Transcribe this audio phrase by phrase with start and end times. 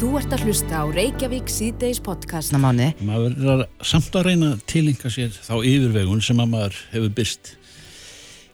[0.00, 2.54] Þú ert að hlusta á Reykjavík síðdeis podcast.
[2.56, 2.94] mánuði.
[3.04, 7.50] maður er samt að reyna að tilinka sér þá yfirvegun sem að maður hefur byrst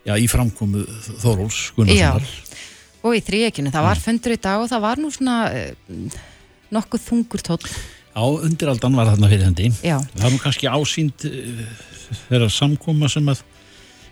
[0.07, 0.83] já, í framkomu
[1.23, 2.27] Þóróls Gunnarssonar
[3.07, 6.17] Og í þríekinu, það var fundur í dag og það var nú svona uh,
[6.75, 7.69] nokkuð þungur tótt.
[8.17, 10.01] á undiraldan var þarna fyrir hendi Já.
[10.17, 11.63] það er nú kannski ásýnd uh,
[12.27, 13.45] þeirra samkoma sem að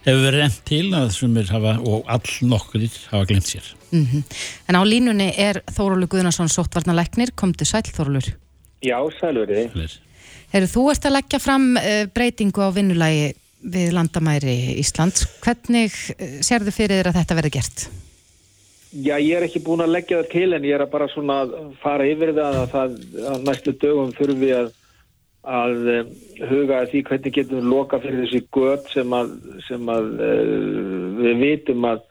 [0.04, 4.82] hefur verið reynd til að sumir hafa og all nokkur hafa glemt sér En á
[4.82, 8.32] línunni er Þórólu Guðnarsson sóttvarnalegnir, komdu sæl Þórólur.
[8.82, 9.68] Já, sælveri.
[10.52, 13.32] Herru, þú ert að leggja fram uh, breytingu á vinnulagi
[13.74, 15.28] við landamæri Íslands.
[15.44, 17.86] Hvernig uh, sérðu fyrir þér að þetta verði gert?
[18.94, 21.40] Já, ég er ekki búin að leggja það til en ég er að bara svona
[21.42, 22.92] að fara yfir það að það
[23.32, 24.68] að næstu dögum þurfum við að,
[25.44, 26.10] að um,
[26.48, 29.32] huga að því hvernig getum við loka fyrir þessi gött sem að,
[29.68, 32.02] sem að uh, við vitum að,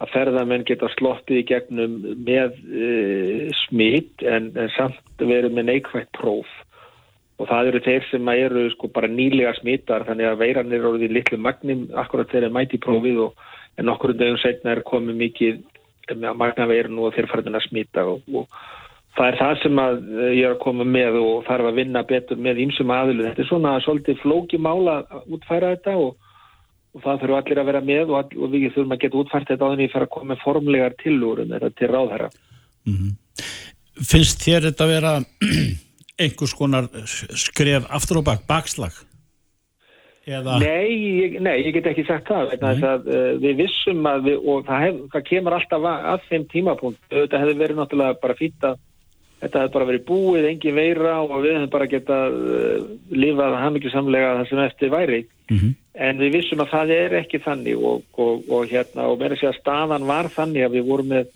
[0.00, 1.96] að ferðamenn geta slottið í gegnum
[2.26, 6.48] með uh, smitt en, en samt verið með neikvægt próf.
[7.42, 11.16] Og það eru þeir sem eru sko bara nýlega smittar þannig að veiran er orðið
[11.16, 13.48] litlu magnim akkurat þeir mæti í prófið og
[13.80, 15.62] en okkur dögum setna er komið mikið
[16.36, 18.46] magna veirun og þeir farin að smita og, og
[19.14, 22.04] það er það sem að eh, ég er að koma með og þarf að vinna
[22.08, 23.26] betur með ímsum aðilu.
[23.28, 26.34] Þetta er svona svolítið flóki mála að útfæra þetta og,
[26.94, 29.52] og það þurfa allir að vera með og, all, og við þurfum að geta útfært
[29.52, 32.30] þetta á þenni fyrir að koma með formlegar tillúrum þetta til ráðherra.
[33.94, 35.16] finnst þér þetta að vera
[36.24, 38.94] einhvers konar skref aftur og bak, bakslag
[40.24, 44.06] eða Nei, ég, nei, ég get ekki sagt það vegna þess að uh, við vissum
[44.08, 47.00] að við, og það, hef, það kemur alltaf að, að þeim tímapunkt.
[47.12, 48.78] Þetta hefði verið náttúrulega bara fýtt að
[49.44, 54.34] þetta hefði bara verið búið, engin veira og við hefðum bara getað uh, lifað hafmyggjusamlega
[54.40, 55.22] það sem eftir væri.
[55.52, 55.72] Mhm.
[55.94, 59.44] En við vissum að það er ekki þannig og, og, og hérna og meira að
[59.44, 61.28] segja að staðan var þannig að við vorum með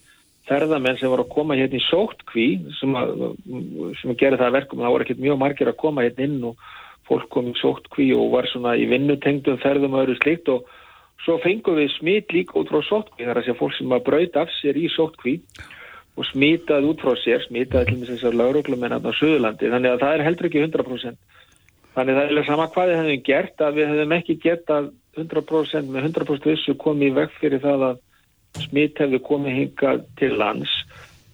[0.48, 2.48] ferðamenn sem voru að koma hérna í sóttkví
[2.78, 3.22] sem, að,
[4.00, 6.38] sem að gera það að verkum það voru ekkert mjög margir að koma hérna inn
[6.48, 6.68] og
[7.08, 10.68] fólk kom í sóttkví og var svona í vinnutengdum ferðum og öðru slikt og
[11.24, 14.40] svo fengum við smit líka út frá sóttkví þar að segja fólk sem að braut
[14.40, 15.38] af sér í sóttkví
[16.18, 19.70] og smitaði út frá sér smitaði til þess að lauruglumenn á Suðurlandi.
[19.70, 21.20] Þannig að það er heldur ekki 100%
[21.98, 25.92] þannig að það er sama hvað við hefðum gert að við hefðum ekki getað 100%
[25.94, 28.02] með 100% vissu komið í veg fyrir það að
[28.64, 30.74] smitt hefði komið hingað til lands.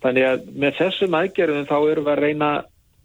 [0.05, 2.51] Þannig að með þessum aðgerðum þá erum við að reyna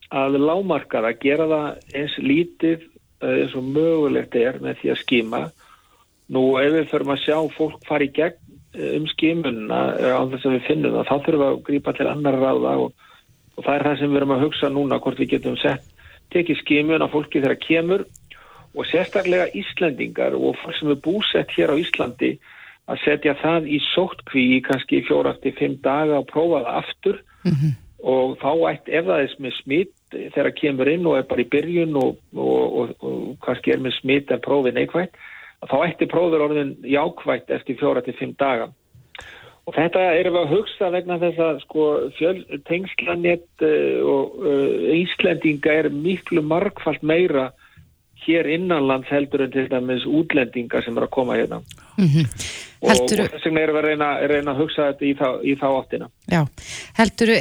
[0.10, 5.02] að lámarka það, gera það eins lítið eh, eins og mögulegt er með því að
[5.04, 5.42] skíma
[6.34, 10.56] nú ef við förum að sjá fólk fara í gegn um skímunna á þess að
[10.58, 13.08] við finnum það, þá þurfum við að grípa til annar ráða og,
[13.58, 15.88] og það er það sem við erum að hugsa núna hvort við getum sett
[16.34, 18.06] tekið skímun á fólki þegar kemur
[18.78, 22.36] og sérstaklega Íslendingar og fólk sem er búsett hér á Íslandi
[22.90, 27.20] að setja það í sóttkví í kannski fjóra til fimm daga og prófa það aftur.
[28.00, 29.96] Og þá ætti ef það er með smitt
[30.34, 33.98] þegar kemur inn og er bara í byrjun og, og, og, og kannski er með
[34.00, 35.29] smitt en prófið neikvægt að
[35.68, 38.70] þá ætti prófið orðin jákvægt eftir fjóra til fimm daga.
[39.68, 41.88] Og þetta erum við að hugsa vegna þess að sko
[42.66, 47.52] tengslanett uh, og uh, Íslendinga er miklu margfalt meira
[48.24, 51.62] hér innanlands heldur en til dæmis útlendinga sem er að koma hérna.
[52.00, 55.30] Og, Heldurðu- og þess vegna erum við að reyna, reyna að hugsa þetta í þá,
[55.44, 56.10] í þá áttina.
[56.32, 56.42] Já,
[57.00, 57.34] heldur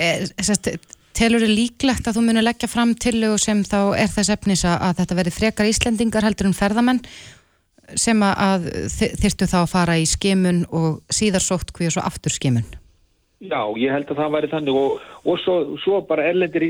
[1.19, 4.77] telur þú líklegt að þú munir leggja fram tillögu sem þá er þess efnis að,
[4.87, 7.01] að þetta verði frekar Íslendingar heldur en ferðamenn
[7.97, 8.69] sem að,
[9.23, 12.69] þyrftu þá að fara í skimun og síðar sóttkví og svo aftur skimun?
[13.39, 16.65] Já, ég held að það væri þannig og, og svo, svo bara erlendir,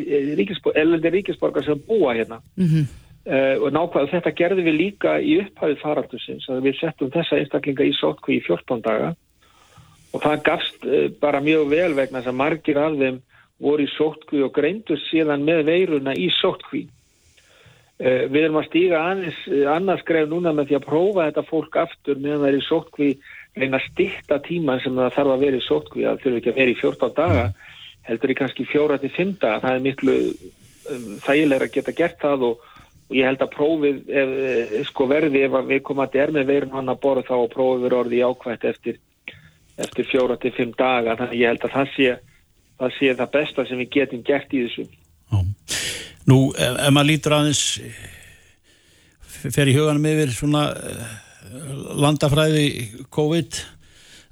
[0.76, 2.42] erlendir ríkisborgar sem búa hérna.
[2.60, 2.88] Mm
[3.28, 7.88] uh, og nákvæða þetta gerði við líka í upphæfið faraldusins að við settum þessa einstaklinga
[7.88, 9.14] í sótkví í 14 daga.
[10.14, 13.20] Og það gafst uh, bara mjög vel vegna þess að margir af þeim
[13.58, 16.86] voru í sótkví og greindust síðan með veiruna í sótkví.
[16.86, 16.97] Uh,
[17.98, 21.78] við erum að stíga aðeins, uh, annars greið núna með því að prófa þetta fólk
[21.82, 23.10] aftur meðan það er í sótkví,
[23.58, 26.60] reyna að styrta tíman sem það þarf að vera í sótkví, það þurfi ekki að
[26.62, 27.44] vera í 14 daga,
[28.08, 32.22] heldur í kannski fjóra til 5 daga, það er miklu um, þægilega að geta gert
[32.22, 32.64] það og,
[33.08, 36.74] og ég held að prófið ef, eh, sko verði ef við komandi er með veirun
[36.78, 39.02] hann að borða þá og prófið verið orðið jákvægt eftir,
[39.80, 42.18] eftir fjóra til 5 daga, þannig ég held að það sé
[42.78, 44.86] það sé það besta sem við getum gert í þessu.
[46.28, 47.62] Nú, ef, ef maður lítur aðeins
[49.38, 51.16] fer í huganum yfir svona eh,
[52.02, 52.66] landafræði
[53.14, 53.58] COVID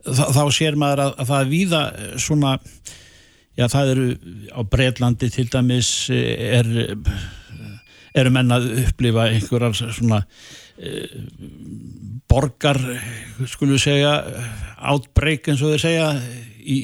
[0.04, 2.54] þá, þá sér maður að, að það er víða eh, svona
[3.56, 4.06] já það eru
[4.52, 6.70] á Breitlandi til dæmis eh, er
[8.16, 10.22] eru menn að upplifa einhverjar svona
[10.76, 11.16] eh,
[12.28, 12.80] borgar
[13.48, 14.18] skulum segja
[14.92, 16.10] outbreak eins og þeir segja
[16.66, 16.78] í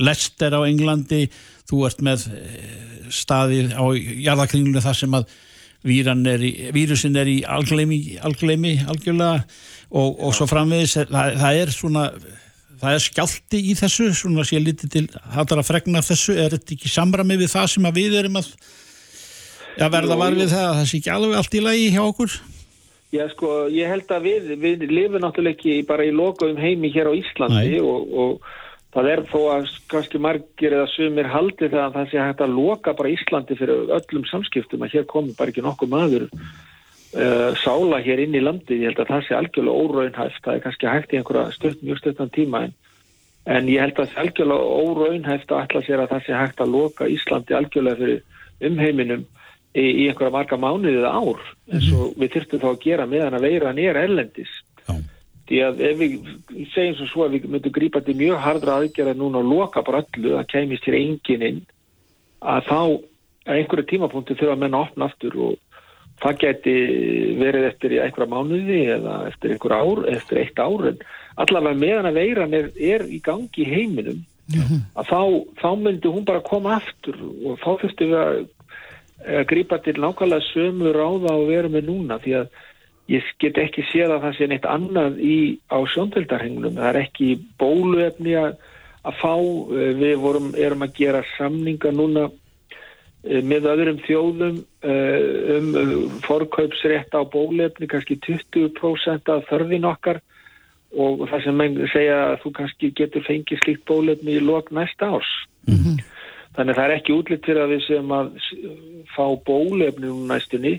[0.00, 1.26] Leicester á Englandi
[1.68, 5.28] þú ert með eh, staði á jarðakringlunum þar sem að
[5.86, 9.44] er í, vírusin er í algleimi, algleimi algjörlega
[9.90, 10.96] og, og svo framvegis.
[11.06, 12.08] Það, það er svona
[12.80, 15.04] það er skjálti í þessu svona sé litið til
[15.34, 16.34] hattar að fregna þessu.
[16.34, 18.50] Er þetta ekki samrami við það sem að við erum að
[19.76, 22.36] ja, verða var við það það sé ekki alveg allt í lagi hjá okkur?
[23.14, 27.12] Já sko ég held að við við lifum náttúrulega ekki bara í lokuðum heimi hér
[27.12, 28.48] á Íslandi og, og
[28.96, 32.94] það er þó að kannski margir eða sumir haldi að það sé hægt að loka
[32.96, 38.24] bara Íslandi fyrir öllum samskiptum að hér komi bara ekki nokkuð maður uh, sála hér
[38.24, 41.20] inn í landi ég held að það sé algjörlega óraunhæft það er kannski hægt í
[41.20, 42.76] einhverja stört, mjög störtan tíma en,
[43.58, 46.62] en ég held að það sé algjörlega óraunhæft að ætla sér að það sé hægt
[46.64, 49.26] að loka Íslandi algjörlega fyrir umheiminum
[49.76, 53.46] í, í einhverja marga mánuðið ár eins og við þurftum þá að gera meðan að
[53.50, 54.75] veira nýra ellendis Já.
[55.46, 56.14] Því að ef við
[56.74, 60.02] segjum svo svo að við myndum grípa til mjög hardra aðgerða núna og loka bara
[60.04, 61.60] öllu að kemist til enginn inn
[62.40, 62.80] að þá
[63.46, 65.54] að einhverju tímapunkti þurfa að menna opna aftur og
[66.22, 66.74] það geti
[67.38, 71.00] verið eftir einhverja mánuði eða eftir einhver ár, eftir eitt ár en
[71.36, 74.22] allavega meðan að veiran er, er í gangi í heiminum
[74.52, 74.84] mhm.
[74.96, 75.20] að þá,
[75.60, 78.40] þá myndi hún bara koma aftur og þá þurftum við að,
[79.26, 82.62] að grípa til nákvæmlega sömu ráða og vera með núna því að
[83.08, 85.36] ég get ekki séð að það sé neitt annað í,
[85.70, 87.28] á sjóndöldarhengunum það er ekki
[87.60, 88.56] bóluefni að,
[89.06, 89.34] að fá
[90.00, 92.26] við vorum, erum að gera samninga núna
[93.26, 95.94] Eh, með öðrum þjóðum eh, um eh,
[96.26, 100.20] forkaupsrétt á bólefni, kannski 20% af þörfin okkar
[100.94, 105.10] og það sem menn segja að þú kannski getur fengið slíkt bólefni í lok næsta
[105.16, 105.32] árs.
[105.66, 106.04] Mm -hmm.
[106.54, 108.30] Þannig að það er ekki útlýtt fyrir að við sem að
[109.16, 110.74] fá bólefni um næstunni,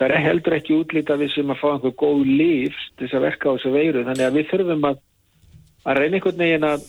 [0.00, 3.24] það er heldur ekki útlýtt að við sem að fá einhver góð líf þess að
[3.26, 4.04] verka á þessu veiru.
[4.06, 5.02] Þannig að við þurfum að,
[5.84, 6.86] að reyna einhvern veginn að,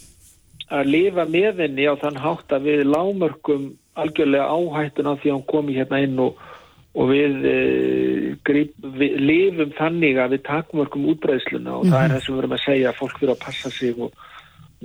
[0.80, 3.68] að lifa með henni á þann hátt að við lámörkum
[4.00, 6.40] algjörlega áhættun á því að hún komi hérna inn og,
[6.96, 7.56] og við, e,
[8.48, 11.92] grip, við lifum þannig að við takmörkum útbreðsluna og mm -hmm.
[11.92, 12.16] það er mhm.
[12.16, 14.12] það sem við verum að segja að fólk fyrir að passa sig og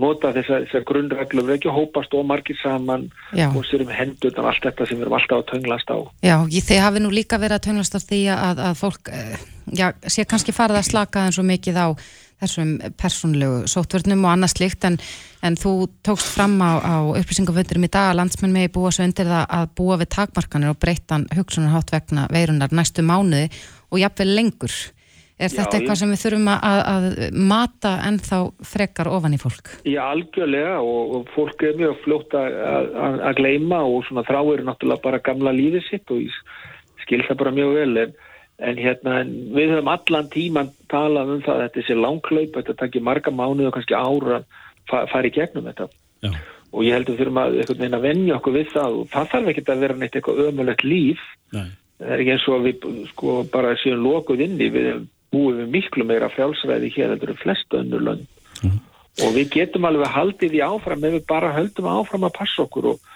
[0.01, 3.49] nota þessar, þessar grunnreglum, við ekki hópast og margir saman já.
[3.49, 6.85] og sérum hendur og allt þetta sem við erum alltaf að tönglast á Já, þið
[6.85, 9.35] hafi nú líka verið að tönglast á því að, að fólk eh,
[9.73, 11.89] já, sé kannski farið að slaka en svo mikið á
[12.43, 14.99] þessum persónlegu sótverðnum og annað slikt en,
[15.47, 15.73] en þú
[16.05, 19.71] tókst fram á, á upplýsingaföndurum í dag að landsmenn megi búa svo undir það að
[19.81, 23.49] búa við takmarkanir og breytan hugsunarhátt vegna veirunar næstu mánuði
[23.89, 24.77] og jafnvel lengur.
[25.37, 27.07] Er Já, þetta eitthvað sem við þurfum að, að
[27.51, 29.75] mata en þá frekar ofan í fólk?
[29.85, 34.65] Já, algjörlega og, og fólk er mjög fljótt að, að, að gleima og svona þráir
[34.65, 36.41] náttúrulega bara gamla lífið sitt og ég
[37.05, 38.17] skil það bara mjög vel en
[38.57, 39.19] En hérna,
[39.53, 43.69] við höfum allan tíman talað um það að þetta sé langklaup, þetta takkir marga mánuð
[43.69, 45.89] og kannski ára að fara í gegnum þetta.
[46.25, 46.31] Já.
[46.73, 47.59] Og ég held að við þurfum að,
[47.99, 51.27] að vennja okkur við það og það þarf ekki að vera neitt eitthvað ömulegt líf.
[51.53, 51.69] Nei.
[52.01, 54.89] Það er ekki eins og við sko bara séum lokuð inni, við
[55.37, 58.27] búum við miklu meira frjálsræði hér, þetta eru flestu önnur lönd.
[58.63, 58.81] Mm.
[59.27, 62.91] Og við getum alveg haldið í áfram ef við bara höldum áfram að passa okkur
[62.93, 63.15] og,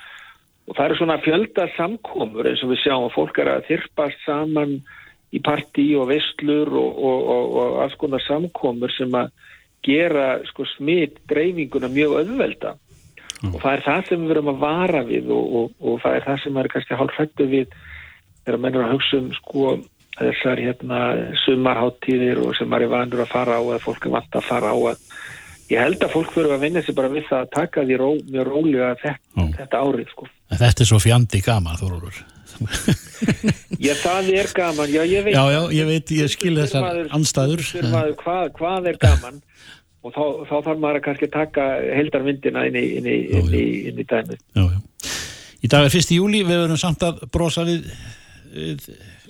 [0.68, 4.24] og það eru svona fjölda samkomur eins og við sjáum að fólk er að þyrpast
[4.24, 4.78] saman
[5.30, 9.32] í partí og vestlur og, og, og, og alls konar samkomur sem að
[9.86, 13.54] gera sko, smitt dreifinguna mjög öðvelda mm.
[13.54, 16.60] og það er það sem við verum að vara við og það er það sem
[16.60, 17.78] er kannski hálf hrættu við
[18.44, 19.70] þegar mennur að hugsa um sko
[20.20, 21.02] þessar hérna
[21.44, 24.72] sumarháttíðir og sem maður er vandur að fara á eða fólk er vant að fara
[24.72, 25.06] á að
[25.70, 28.10] ég held að fólk verður að vinna sér bara við það að taka því ró,
[28.26, 29.50] mjög rólega þetta, mm.
[29.58, 30.28] þetta árið sko.
[30.50, 32.20] Þetta er svo fjandi gama Þorólur
[33.80, 37.62] Já, það er gaman, já, ég veit Já, já, ég veit, ég skil þessar anstæður
[38.20, 39.40] hvað, hvað er gaman?
[40.00, 43.64] Og þá, þá þarf maður að kannski taka heldarmyndina inn í, inn í, inn í,
[43.90, 44.78] inn í dæmi Já, já.
[45.60, 47.88] Í dag er fyrst í júli, við verðum samt að brosa við,
[48.54, 48.86] við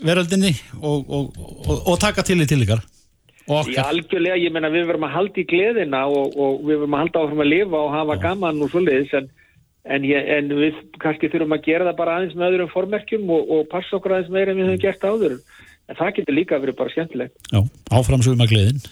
[0.07, 2.83] veröldinni og, og, og, og taka til í til ykkar
[3.51, 7.23] Já, algjörlega, ég menna við verðum að halda í gleðina og við verðum að halda
[7.25, 9.31] áfram að lifa og hafa gaman og svoleiðis en
[9.89, 13.69] En, en við kannski þurfum að gera það bara aðeins með öðrum formerkjum og, og
[13.73, 15.37] passa okkur aðeins meira en við höfum gert áður.
[15.89, 17.49] En það getur líka verið bara skemmtilegt.
[17.49, 18.83] Já, áframsugum að gleðin.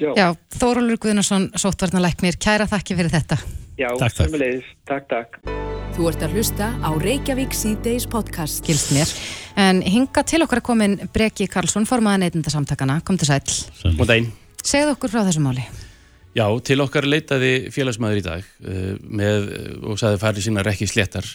[0.00, 0.26] Já, Já
[0.60, 3.40] Þórólur Guðnarsson, sóttvarnalæknir, kæra þakki fyrir þetta.
[3.80, 4.72] Já, takk, takk.
[4.88, 5.40] takk, takk.
[5.96, 8.62] Þú ert að hlusta á Reykjavík C-Days podcast.
[8.64, 9.10] Gilst mér.
[9.58, 13.00] En hinga til okkar að komin Breki Karlsson, formaða neitindasamtakana.
[13.04, 13.42] Kom til sæl.
[13.80, 14.26] Sæl.
[14.60, 15.64] Segð okkur frá þessu máli.
[16.36, 19.48] Já, til okkar leitaði félagsmaður í dag uh, með,
[19.82, 21.26] og saði farið sína rekki sléttar.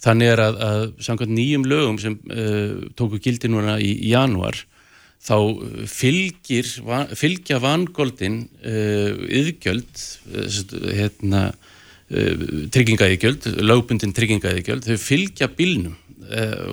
[0.00, 4.56] Þannig er að, að samkvæmt nýjum lögum sem uh, tóku gildi núna í, í januar,
[5.20, 5.36] þá
[5.90, 10.06] fylgir, van, fylgja vangóldin uh, yðgjöld,
[10.96, 11.50] hérna,
[12.10, 15.92] tryggingaðigjöld, lögbundin tryggingaðigjöld, þau fylgja bílnum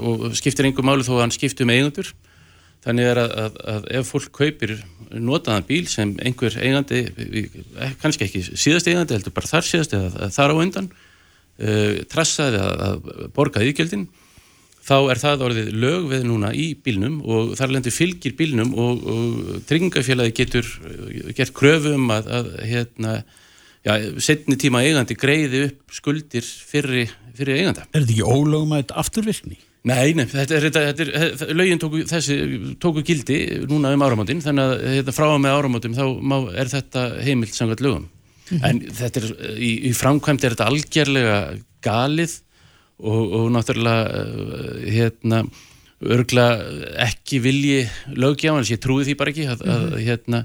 [0.02, 2.10] og skiptir einhver máli þó að hann skiptum eigundur
[2.88, 4.74] þannig er að, að, að ef fólk kaupir
[5.12, 7.04] notaðan bíl sem einhver eigandi,
[8.02, 12.86] kannski ekki síðast eigandi, heldur bara þar síðast eða þar á undan uh, trassaði að,
[12.88, 14.08] að borga ígjöldin
[14.88, 19.04] þá er það orðið lög við núna í bílnum og þar lendur fylgir bílnum og,
[19.04, 23.16] og tryggingafélagi getur uh, gert kröfum að, að hérna,
[23.84, 27.88] já, setni tíma eigandi greiði upp skuldir fyrir, fyrir eiganda.
[27.92, 29.60] Er þetta ekki ólögum að þetta afturvirkni?
[29.88, 32.38] Nei, nei, þetta er, þetta er, lögin tóku, þessi,
[32.82, 33.38] tóku gildi
[33.70, 37.84] núna um áramótin, þannig að hérna, frá með áramótum þá má, er þetta heimilt samkvæmt
[37.86, 38.10] lögum.
[38.48, 38.68] Mm -hmm.
[38.68, 41.40] En þetta er, í, í framkvæmt er þetta algjörlega
[41.84, 42.36] galið
[42.98, 45.44] og, og náttúrulega uh, hérna
[45.98, 46.46] örgla
[47.08, 47.82] ekki vilji
[48.14, 50.44] lögjáðans, ég trúi því bara ekki að, að hérna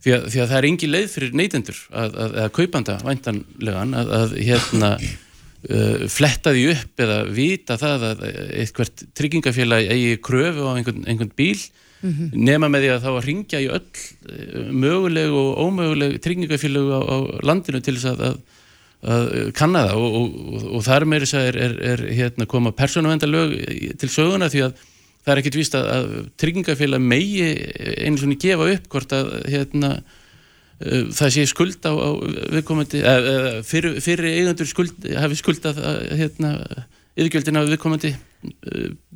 [0.00, 3.96] því að, því að það er engi leið fyrir neytendur að, að, að kaupanda væntanlegan
[4.00, 10.72] að hérna uh, fletta því upp eða vita það að eitthvað tryggingafélag eigi kröfu á
[10.76, 12.30] einhvern, einhvern bíl mm -hmm.
[12.48, 17.00] nema með því að þá að ringja í öll uh, möguleg og ómöguleg tryggingafélag á,
[17.00, 18.40] á landinu til þess að að
[19.56, 23.54] kanna það og, og, og þar með þess að er, er, er hérna, koma persónavendalög
[24.00, 24.82] til söguna því að
[25.24, 27.46] það er ekkit víst að, að tryggingafélag megi
[28.04, 32.08] einu svona gefa upp hvort að hérna, uh, það sé skuld á, á
[32.56, 35.80] viðkomandi uh, fyrir, fyrir eigandur skuld, hafi skuld að
[36.20, 36.54] hérna,
[37.16, 38.14] yfirgjöldin á viðkomandi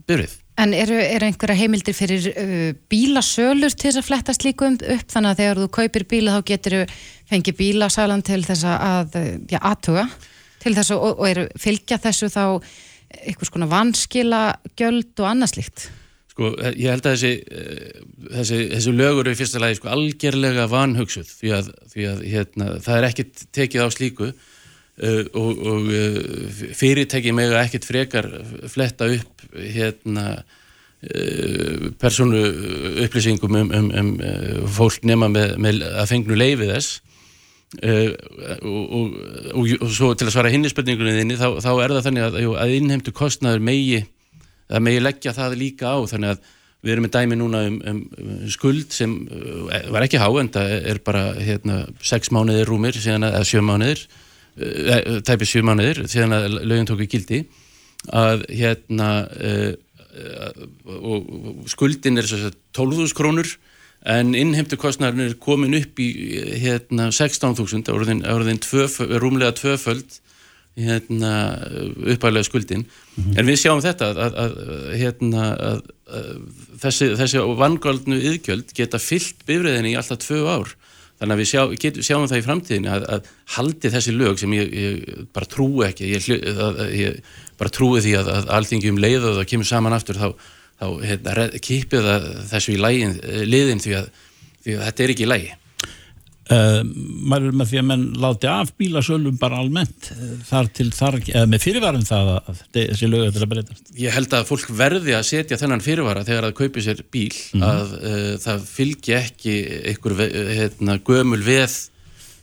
[0.09, 0.39] byrjuð.
[0.61, 5.09] En eru, eru einhverja heimildir fyrir uh, bílasölur til þess að fletta slíkum upp?
[5.11, 6.85] Þannig að þegar þú kaupir bíla þá getur þú
[7.33, 9.19] fengið bílasalan til þess að
[9.51, 10.07] ja, aðtuga
[10.63, 12.45] til þess og, og eru fylgja þessu þá
[13.23, 14.41] eitthvað svona vanskila
[14.79, 15.89] gjöld og annarslíkt?
[16.35, 17.35] Sko, ég held að þessi,
[18.33, 21.29] þessi, þessi lögur er í fyrsta lagi sko algjörlega vanhugsuð.
[21.31, 24.31] Því að, því að hérna, það er ekkit tekið á slíku.
[24.33, 24.54] uh,
[25.03, 28.29] og, og uh, fyrirtæki mega ekkit frekar
[28.71, 32.45] fletta upp hérna uh, persónu
[33.03, 34.15] upplýsingum um, um, um
[34.71, 37.01] fólk nema með, með að fengnu leifið þess.
[37.75, 38.13] Og,
[38.63, 38.93] og,
[39.51, 42.37] og, og svo til að svara hinni spurningunni þinni þá, þá er það þannig að,
[42.63, 44.05] að innheimtu kostnaður megi
[44.71, 45.99] að megi leggja það líka á.
[46.07, 46.53] Þannig að
[46.85, 49.17] við erum með dæmi núna um, um, um skuld sem
[49.91, 54.05] var ekki há en það er bara hérna, 6 mánuðir rúmir síðan að 7 mánuðir
[54.59, 57.45] uh, tæpi 7 mánuðir síðan að lögum tóku gildi
[58.13, 59.11] að hérna
[60.87, 63.49] og skuldin er 12.000 krónur
[64.05, 66.11] en innheimtukostnarinn er komin upp í
[66.61, 70.21] hérna, 16.000 áraðin, áraðin tvöf, rúmlega tvöföld
[70.75, 71.33] hérna,
[72.03, 73.39] uppæðlega skuldin mm -hmm.
[73.39, 74.57] en við sjáum þetta að, að,
[74.99, 76.41] hérna, að, að
[76.83, 80.75] þessi, þessi vangaldnu yðgjöld geta fyllt bifræðinni í alltaf tvö ár
[81.25, 84.75] þannig að við sjá, get, sjáum það í framtíðinni að haldi þessi lög sem ég,
[84.85, 86.29] ég bara trúi ekki ég,
[86.95, 90.29] ég bara trúi því að alþingjum leið og það kemur saman aftur þá
[90.81, 92.09] þá hérna, kýpið
[92.51, 94.09] þessu í lægin, eh, liðin því að,
[94.65, 95.53] því að þetta er ekki í lægi
[96.53, 96.81] uh,
[97.31, 101.47] Mælur með því að menn láti af bílasölum bara almennt eh, þar til þar, eða
[101.51, 105.27] með fyrirvarum það að þessi lögur til að breytast Ég held að fólk verði að
[105.31, 107.67] setja þennan fyrirvara þegar það kaupir sér bíl mm -hmm.
[107.71, 109.59] að uh, það fylgi ekki
[109.91, 110.17] einhver
[110.61, 111.77] hérna, gömul veð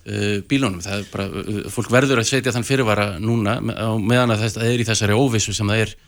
[0.09, 1.27] uh, bílunum, er bara
[1.73, 5.67] fólk verður að setja þann fyrirvara núna meðan að það er í þessari óvissu sem
[5.67, 5.99] það er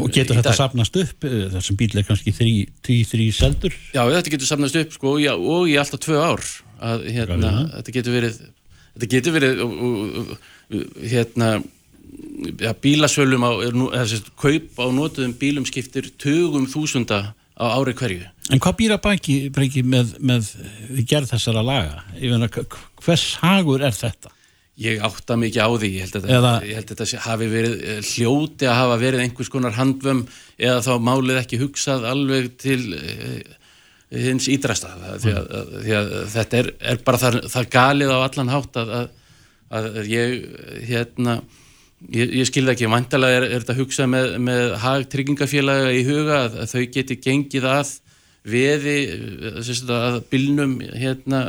[0.00, 3.74] Og getur þetta sapnast upp, þar sem bíl er kannski 3-3 seldur?
[3.92, 6.46] Já, þetta getur sapnast upp sko, já, og í alltaf tvö ár.
[6.82, 8.40] Að, hérna, þetta getur verið,
[8.96, 9.60] þetta getur verið
[11.12, 11.52] hérna,
[12.58, 13.50] ja, bílasölum á,
[14.40, 17.22] kaup á notuðum bílum skiptir 20.000
[17.62, 18.28] á ári hverju.
[18.50, 20.52] En hvað býra bæki með, með
[21.06, 22.04] gerð þessara laga?
[22.18, 22.48] Meina,
[23.04, 24.32] hvers hagur er þetta?
[24.82, 27.74] Ég átta mikið á því, ég held að, eða, ég held að þetta hafi verið
[27.84, 30.22] eh, hljóti að hafa verið einhvers konar handvömm
[30.56, 33.58] eða þá málið ekki hugsað alveg til uh,
[34.12, 34.92] hins ídrasta
[35.22, 35.72] því að, mm.
[35.86, 38.94] því að þetta er, er bara það, það galið á allan hátt að,
[39.72, 40.38] að ég
[40.90, 41.40] hérna
[42.10, 46.62] ég, ég skilði ekki, vantalega er, er þetta hugsað með, með hagtryggingafélaga í huga að
[46.74, 47.96] þau geti gengið að
[48.42, 48.96] veði
[49.94, 51.44] að bylnum hérna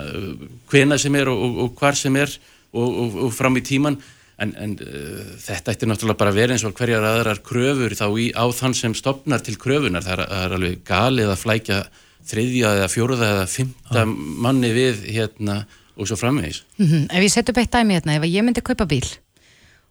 [0.69, 2.35] hvena sem er og, og, og hvar sem er
[2.73, 3.97] og, og, og fram í tíman
[4.41, 8.05] en, en uh, þetta ætti náttúrulega bara að vera eins og hverjar aðrar kröfur þá
[8.21, 11.79] í, á þann sem stopnar til kröfunar það er, það er alveg galið að flækja
[12.27, 14.13] þriðja eða fjóruða eða fymta ah.
[14.45, 15.63] manni við hérna
[15.93, 16.63] og svo framvegis.
[16.79, 17.03] Mm -hmm.
[17.11, 19.05] Ef ég set upp eitt dæmi hérna, ef ég myndi kaupa bíl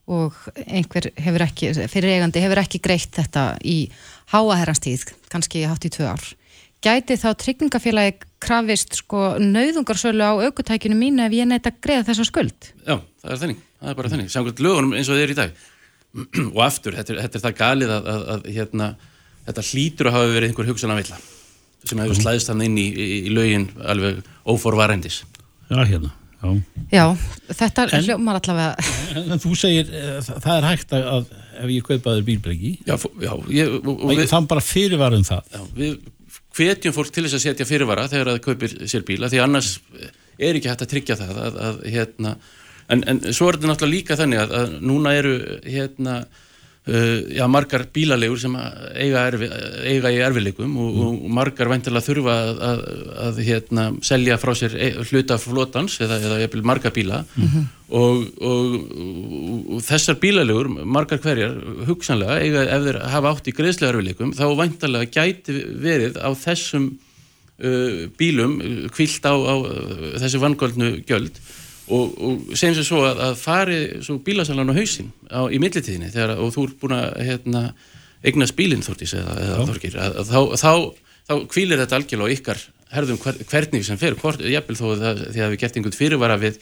[0.07, 0.35] og
[0.67, 3.91] einhver hefur ekki, fyrir eigandi hefur ekki greitt þetta í
[4.33, 6.25] háaherranstíð, kannski hátt í tvö ár,
[6.83, 12.25] gæti þá tryggingafélagi krafist sko nauðungarsölu á aukutækinu mínu ef ég neitt að greiða þessa
[12.25, 12.73] skuld.
[12.83, 15.55] Já, það er þannig, það er bara þannig, samkvæmt lögunum eins og þeir í dag.
[16.57, 18.97] og aftur, þetta er, þetta er það galið að, að, að hérna,
[19.47, 21.21] þetta hlýtur að hafa verið einhver hugsan að vilja
[21.89, 25.23] sem hefur slæðist hann inn í, í, í lögin alveg óforvarendis.
[25.73, 26.11] Já, hérna,
[26.43, 26.51] já.
[26.93, 27.05] Já,
[27.53, 31.31] þetta En- hljómar allavega, En, en þú segir, eh, það, er hægt að, að
[31.63, 35.53] ef ég kaupaður bílbreki, Já, já, ég, og, og við, þann bara fyrirvarum það.
[35.55, 35.99] já, við
[36.57, 39.71] hvetjum fólk til þess að setja fyrirvara þegar það kaupir sér bíla því annars
[40.43, 42.33] er ekki hægt að tryggja það að, að, hérna,
[42.93, 45.33] en, en svo er þetta náttúrulega líka þannig að, að núna eru
[45.65, 46.17] hérna,
[46.83, 49.49] já, margar bílalegur sem að eiga, erfi,
[49.87, 52.83] eiga í erfileikum og, og margar væntilega þurfa að, að,
[53.27, 57.23] að hérna, selja frá sér e- hluta flotans eða, eða jafnvel marga bíla.
[57.93, 61.55] Og, og, og, og þessar bílalegur, margar hverjar
[61.87, 66.91] hugsanlega, eiga, ef þeir hafa átt í greiðslega erfileikum, þá væntalega gæti verið á þessum
[67.63, 68.59] uh, bílum
[68.91, 71.39] kvilt á, á uh, þessi vangöldnu gjöld
[71.89, 76.13] og, og segjum sér svo að, að fari svo bílasalan á hausinn á, í millitíðinni
[76.13, 77.65] þegar, og þú ert búin að hérna,
[78.23, 80.73] eignast bílinn Þórtís eða, eða Þorgir að, að, þá, þá,
[81.31, 82.63] þá kvílir þetta algjörlega á ykkar
[82.93, 85.97] herðum hver, hvernig sem fer hvort, jafnvel þó að það, því að við gert einhvern
[85.97, 86.59] fyrirvara við,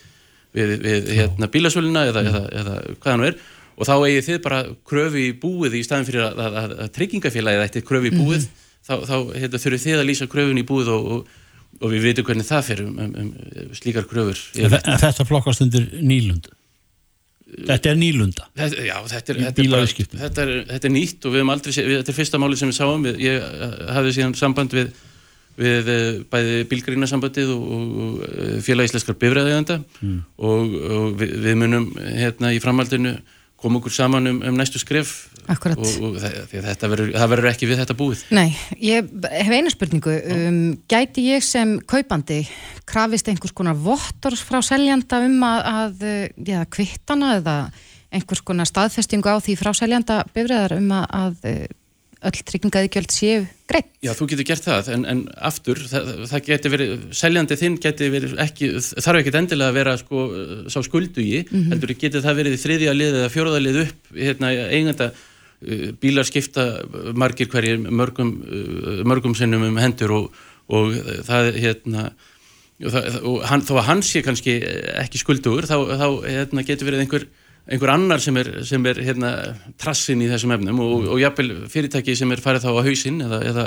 [0.56, 3.38] við, við hérna, bílasöluna eða, eða, eða hvað hann er.
[3.80, 6.90] Og þá eigið þið bara kröfu í búið í staðin fyrir að, að, að, að
[6.98, 8.48] tryggingafélagið ætti kröfu í búið.
[8.86, 11.38] Þá, þá hérna, þurfið þið að lýsa kröfun í búið og, og,
[11.80, 15.24] og við veitum hvernig það fer um, um, um slíkar kröfur En, þe- en þetta
[15.28, 16.48] flokkast undir nýlund.
[17.66, 18.44] Þetta er nýlunda.
[18.54, 19.86] Þetta, já, þetta er, þetta, er bara,
[20.22, 22.70] þetta, er, þetta er nýtt og við hefum aldrei, við, þetta er fyrsta máli sem
[22.70, 24.92] við sáum, við, ég eh, hafði síðan samband við,
[25.58, 30.20] við eh, bæði bílgrínasambandið og, og, eh, félag íslenskar bifræðeganda Mm.
[30.38, 33.16] og, og við munum hérna í framhaldinu
[33.60, 35.80] koma okkur saman um, um næstu skref Akkúrat.
[35.80, 38.24] og, og verður, það verður ekki við þetta búið.
[38.36, 38.48] nei,
[38.80, 42.42] ég hef eina spurningu, um, gæti ég sem kaupandi
[42.88, 46.06] krafist einhvers konar vottors frá seljanda um að, að
[46.46, 47.56] já, kvittana eða
[48.10, 51.76] einhvers konar staðfestingu á því frá seljanda bifræðar um að, að
[52.20, 53.88] öll tryggingaðigjöld séu greitt?
[54.04, 58.12] Já, þú getur gert það, en, en aftur, það, það getur verið, seljandi þinn getur
[58.12, 60.24] verið ekki, þarf ekkert endilega að vera sko,
[60.72, 61.42] sá skuldugi,
[61.72, 66.28] heldur getur það verið í þriðja lið eða fjóraða lið upp, hérna, eiganda, uh, bílar
[66.28, 66.66] skipta
[67.16, 70.92] margir hverjir mörgum, uh, mörgum sinnum um hendur og, og
[71.28, 72.10] það, hérna,
[72.84, 74.60] og, það, og hann, þó að hann sé kannski
[75.00, 77.30] ekki skuldugur, þá, þá hérna, getur verið einhver
[77.70, 79.30] einhver annar sem er, sem er hérna,
[79.80, 83.40] trassin í þessum efnum og, og jafnvel fyrirtæki sem er farið þá á hausinn eða,
[83.52, 83.66] eða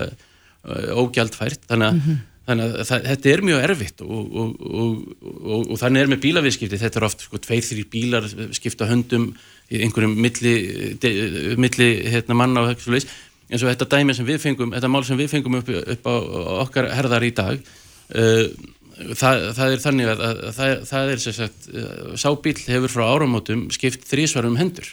[0.99, 1.67] ógjaldfært.
[1.71, 2.13] Þannig að,
[2.47, 6.81] þannig að það, þetta er mjög erfitt og, og, og, og þannig er með bílaviðskipti.
[6.83, 9.31] Þetta er oft sko tveir, þrjir bílar skipta höndum
[9.71, 10.55] í einhverjum milli,
[11.01, 11.13] de,
[11.59, 13.07] milli hérna, manna og eitthvað leys
[13.53, 16.13] eins og þetta dæmi sem við fengum þetta mál sem við fengum upp, upp á
[16.63, 18.45] okkar herðar í dag uh,
[19.19, 23.05] það, það er þannig að, að, að það, það er sagt, uh, sábíl hefur frá
[23.09, 24.87] áramótum skipt þrísvarum hendur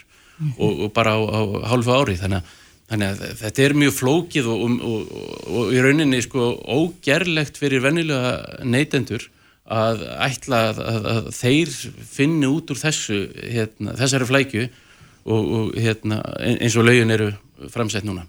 [0.57, 1.41] og, og bara á, á
[1.73, 2.17] hálfu ári.
[2.21, 2.55] Þannig að,
[2.91, 7.85] þannig að þetta er mjög flókið og, og, og, og í rauninni sko ógerlegt fyrir
[7.85, 9.29] venjulega neytendur
[9.71, 11.75] að ætla að, að, að þeir
[12.11, 17.31] finni út úr þessu hérna, þessari flækju og, og hérna, eins og laugin eru
[17.71, 18.25] framsett núna.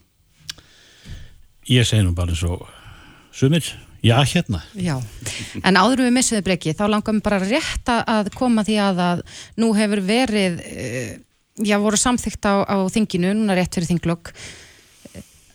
[1.71, 2.67] Ég segi nú bara eins og
[3.33, 3.65] sumir,
[4.03, 4.61] já hérna.
[4.75, 4.95] Já,
[5.63, 9.21] en áður við missuðu breki þá langar mér bara rétt að- koma því að að
[9.61, 11.13] nú hefur verið eh,
[11.61, 14.33] já, voru samþykkt á, á þinginu, núna rétt fyrir þinglokk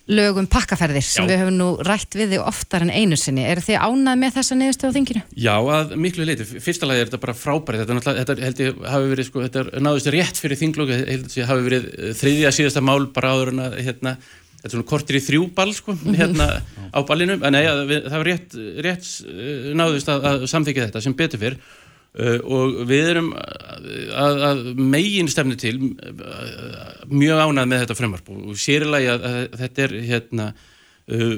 [0.06, 1.32] lögum pakkaferðir sem Já.
[1.32, 3.42] við höfum nú rætt við þig oftar en einu sinni.
[3.42, 5.22] Er þið ánað með þessa niðurstöð á þinginu?
[5.35, 6.46] Já, að miklu leiti.
[6.62, 7.80] Fyrsta lagi er þetta bara frábæri.
[7.82, 11.50] Þetta, þetta held ég hafi verið, sko, þetta er náðust rétt fyrir þinglók, held ég
[11.50, 14.14] hafi verið eh, þriðja síðasta mál bara áður en að, hérna,
[14.66, 16.50] þetta er svona kortir í þrjú ball, sko, hérna
[16.90, 17.38] á ballinu.
[17.38, 21.42] En nei, við, það var rétt, rétt eh, náðust að, að samþykja þetta sem betur
[21.42, 21.59] fyrr.
[22.16, 25.74] Uh, og við erum að, að megin stefnu til
[27.12, 31.35] mjög ánað með þetta frumvarp og sérilagi að, að þetta er hérna uh,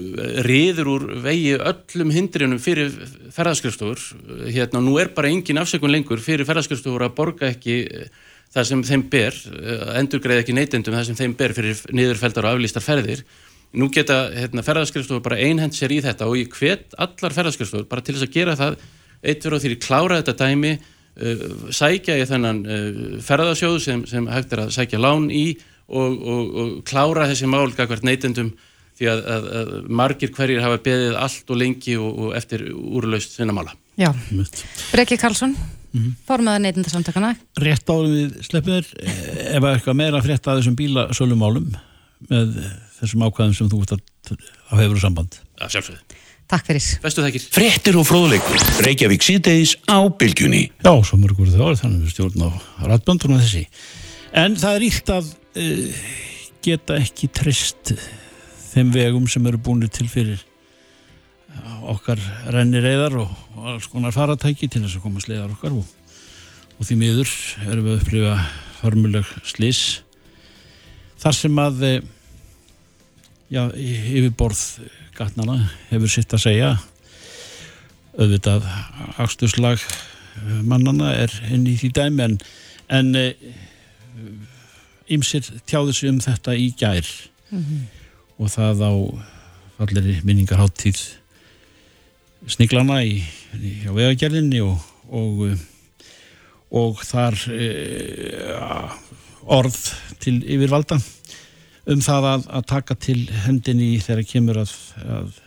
[0.47, 2.95] riður úr vegi öllum hindrinum fyrir
[3.35, 4.05] ferðaskrifstofur
[4.55, 7.81] hérna nú er bara engin afsökun lengur fyrir ferðaskrifstofur að borga ekki
[8.55, 12.57] það sem þeim ber, uh, endurgreið ekki neytendum það sem þeim ber fyrir niðurfeldar og
[12.57, 13.25] aflýstar ferðir.
[13.79, 18.05] Nú geta hérna, ferðaskrifstofur bara einhend sér í þetta og ég hvet allar ferðaskrifstofur bara
[18.05, 18.79] til þess að gera það
[19.21, 21.45] eitt fyrir og því klára þetta dæmi uh,
[21.77, 25.47] sækja í þennan uh, ferðasjóð sem, sem hægt er að sækja lán í
[25.89, 28.55] og, og, og klára þessi mál gagvart neytendum
[28.99, 33.37] því að, að, að margir hverjir hafa beðið allt og lengi og, og eftir úrlaust
[33.37, 33.77] sinna mála.
[33.99, 34.11] Já.
[34.93, 35.55] Breki Karlsson,
[35.93, 36.15] mm -hmm.
[36.29, 37.35] formaður neytindasamtakana.
[37.65, 41.69] Rétt árum við sleppum þér, eh, ef eitthvað meira frétt að þessum bílasölumálum
[42.31, 42.57] með
[43.01, 44.01] þessum ákvæðum sem þú ert að,
[44.71, 45.39] að hefur samband.
[45.61, 46.19] Að sjálfsögðu.
[46.49, 47.43] Takk fyrir.
[47.53, 48.63] Frettir og fróðleikur.
[48.87, 50.71] Reykjavík síðdeis á bylgjunni.
[50.81, 52.51] Já, svo mörgur það var þannig við stjórn á
[52.89, 53.67] ratböndunum þessi.
[54.33, 55.29] En það er ílt að
[55.61, 56.07] uh,
[56.65, 57.93] geta ekki trist
[58.73, 60.41] þeim vegum sem eru búinir til fyrir
[61.89, 62.21] okkar
[62.53, 65.87] rennir eðar og, og alls konar faratæki til þess að koma sleiðar okkar og,
[66.77, 67.33] og því miður
[67.67, 68.37] erum við að upplifa
[68.83, 69.83] hörmuleg slis
[71.19, 71.99] þar sem að eh,
[73.51, 74.63] já, yfirborð
[75.19, 75.59] gatnana
[75.89, 76.69] hefur sitt að segja.
[78.19, 78.67] Auðvitað
[79.23, 79.83] axturslag
[80.67, 82.37] mannana er inn í því dæmi en,
[82.95, 83.11] en
[85.11, 87.09] ymsir tjáðu sig um þetta í gær.
[88.39, 88.93] Og það á
[89.79, 91.01] falleri minningarháttíð
[92.47, 93.19] sniglana í,
[93.59, 94.79] í, vegagerðinni og,
[95.11, 95.45] og,
[96.71, 97.69] og þar e,
[99.49, 99.79] orð
[100.23, 101.01] til yfirvalda
[101.89, 105.39] um það að, að taka til hendinni þegar kemur að, að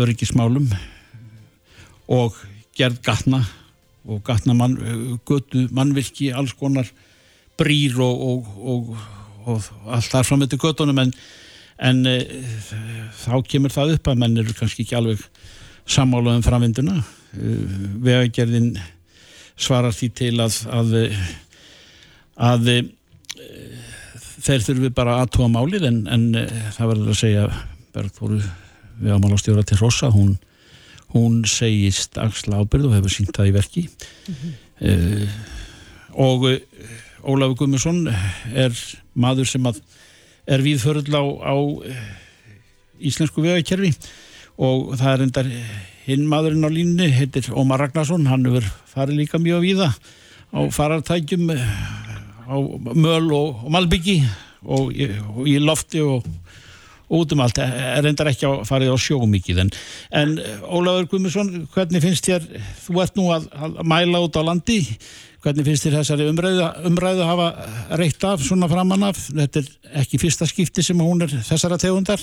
[0.00, 0.70] öryggismálum
[2.10, 2.38] og
[2.76, 3.44] gerð gatna
[4.10, 4.78] og gatna mann,
[5.28, 6.88] götu mannvirki, alls konar
[7.60, 8.94] brýr og, og, og,
[9.44, 11.12] og allt þar fram með til göttunum en,
[11.84, 12.16] en e,
[13.20, 15.20] þá kemur það upp að menn eru kannski ekki alveg
[15.90, 17.00] sammála um framvinduna
[18.04, 18.72] vegagerðin
[19.60, 20.94] svarar því til að að,
[22.40, 22.70] að
[24.40, 26.26] þeir þurfi bara aðtóa málið en, en
[26.76, 27.46] það verður að segja
[27.90, 28.40] Bergþóru
[29.00, 30.34] vegamálastjóra til Rossa hún,
[31.14, 34.52] hún segist axla ábyrð og hefur sínt það í verki mm -hmm.
[34.90, 35.28] uh,
[36.14, 36.46] og
[37.20, 38.08] Ólafur Gummarsson
[38.54, 38.72] er
[39.14, 39.80] maður sem að
[40.46, 41.56] er viðförðl á, á
[43.00, 43.92] íslensku vegakerfi
[44.60, 45.50] og það er endar
[46.06, 49.88] hinn maðurinn á línni, heitir Ómar Ragnarsson hann hefur farið líka mjög víða
[50.50, 51.52] á farartækjum
[52.50, 52.56] á
[52.92, 54.18] möl og, og malbyggi
[54.66, 54.90] og,
[55.36, 56.26] og í lofti og,
[57.08, 57.60] og út um allt.
[57.62, 59.72] Er endar ekki að farið á sjó mikið en,
[60.20, 62.46] en Ólafur Guðmundsson hvernig finnst þér,
[62.84, 64.82] þú ert nú að, að mæla út á landi
[65.40, 67.48] hvernig finnst þér þessari umræðu, umræðu hafa
[67.96, 69.24] reitt af svona framann af?
[69.30, 72.20] Þetta er ekki fyrsta skipti sem hún er þessara tegundar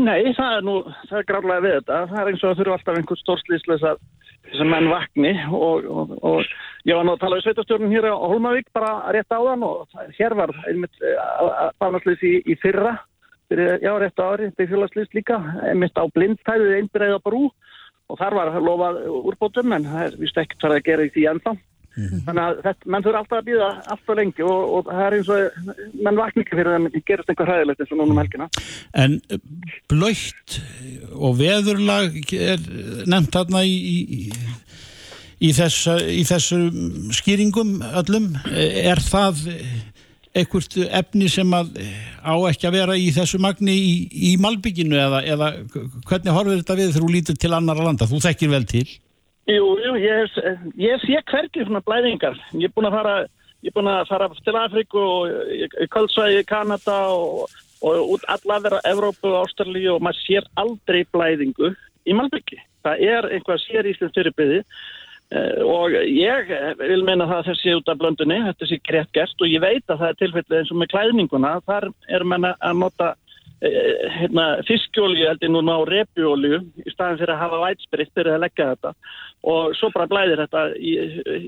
[0.00, 0.74] Nei, það er nú,
[1.10, 1.96] það er gráðlega við þetta.
[2.08, 3.98] Það er eins og það þurfa alltaf einhvern stórslýsleis að
[4.46, 8.16] þessum menn vakni og, og, og ég var nú að tala við sveitastjórnum hér á
[8.16, 11.04] Holmavík bara rétt áðan og hér var einmitt
[11.80, 12.96] barnaslýs í, í fyrra,
[13.52, 17.44] fyrir, já rétt ári, byggfélagslýs líka, einmitt á blindtæðið einbreiða brú
[18.10, 21.28] og þar var lofað úrbótum en það er vist ekkert farið að gera í því
[21.34, 21.54] ennþá.
[21.94, 22.20] Mm -hmm.
[22.26, 25.28] Þannig að þetta, menn þurfa alltaf að býða alltaf lengi og, og það er eins
[25.28, 25.40] og
[26.06, 28.48] menn vakna ekki fyrir að það gerist einhver hræðilegt eins og núna um helgina.
[28.94, 29.20] En
[29.92, 30.58] blöytt
[31.12, 32.64] og veðurlag er
[33.06, 34.20] nefnt þarna í, í,
[35.40, 36.60] í, þessa, í þessu
[37.12, 38.32] skýringum öllum.
[38.56, 39.44] Er það
[40.32, 41.76] einhvert efni sem að
[42.24, 43.76] á ekki að vera í þessu magni
[44.08, 45.54] í Malbygginu eða, eða
[46.08, 48.08] hvernig horfir þetta við þegar þú lítur til annara landa?
[48.08, 48.86] Þú þekkir vel til.
[49.52, 50.36] Jú, jú, ég,
[50.80, 52.38] ég sé hverkið svona blæðingar.
[52.56, 53.14] Ég er búin að fara,
[53.98, 57.52] að fara til Afríku og Köldsvæði, Kanada og,
[57.84, 61.72] og út allavega Evrópu og Ástralíu og maður sér aldrei blæðingu
[62.08, 62.60] í Malbyggi.
[62.86, 64.62] Það er einhvað sér íslens fyrirbyði
[65.64, 69.62] og ég vil meina það þessi út af blöndunni, þetta sé greitt gert og ég
[69.64, 73.14] veit að það er tilfellið eins og með klæðninguna, þar er menna að nota
[73.62, 78.68] hérna, fiskjólju heldur núna á repjólju í staðin fyrir að hafa vætspiritt fyrir að leggja
[78.72, 78.92] þetta
[79.42, 80.92] og svo bara blæðir þetta í,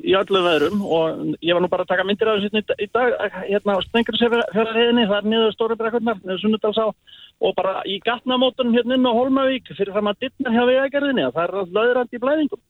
[0.03, 3.37] í öllum veðrum og ég var nú bara að taka myndir af þessu í dag
[3.47, 8.99] hérna á Stengursefjörðarheðinni það er niður stóri brekkurnar, niður Sunnudalsá og bara í gatnamótunum hérna
[8.99, 12.63] inn á Holmavík fyrir það maður dittnar hjá vegagerðinni það er löðrandi blæðingum.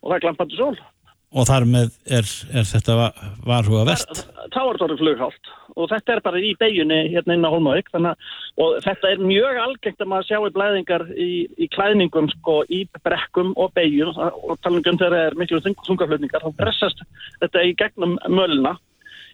[0.00, 0.74] Og það er glampandi sól
[1.30, 2.94] Og þar með er, er þetta
[3.46, 4.24] varhuga vest?
[4.50, 8.80] Þá er þetta flughált og þetta er bara í beginni hérna inn á Holmavík og
[8.82, 13.52] þetta er mjög algengt að maður sjá í blæðingar í, í klæðningum sko í brekkum
[13.54, 17.04] og begjum og talangum þegar það er miklu þungaflutningar þá pressast
[17.38, 18.74] þetta í gegnum möluna.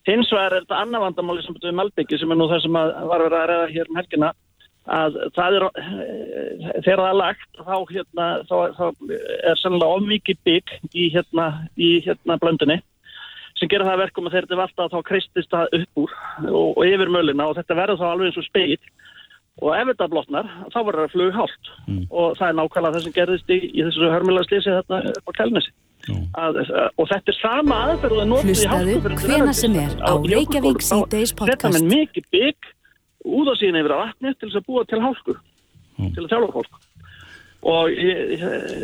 [0.06, 2.76] Hins vegar er þetta annar vandamáli sem betur við Malbyggi sem er nú það sem
[2.76, 4.34] var verið að reyða hér um helgina
[4.86, 5.64] að það er
[6.84, 8.84] þegar það er lagt þá, hérna, þá, þá
[9.50, 12.78] er sannlega ofmikið bygg í hérna, í hérna blöndinni
[13.56, 16.14] sem gerir það verkum að þeir eru alltaf þá kristist það upp úr
[16.52, 18.78] og, og yfir mölina og þetta verður þá alveg eins og speil
[19.64, 22.04] og ef þetta blotnar þá verður það flughált mm.
[22.10, 25.74] og það er nákvæmlega það sem gerðist í, í þessu hörmulegslýsi þetta upp á Kælnesi
[26.36, 26.58] að,
[27.00, 31.88] og þetta er sama aðferð Hlustaðu hvena sem er á Reykjavík C-Days podcast Þetta með
[31.94, 32.68] mikið bygg
[33.26, 36.12] úða síðan yfir að vatni til þess að búa til hálku mm.
[36.14, 36.82] til að þjála fólk.
[37.66, 37.88] Og,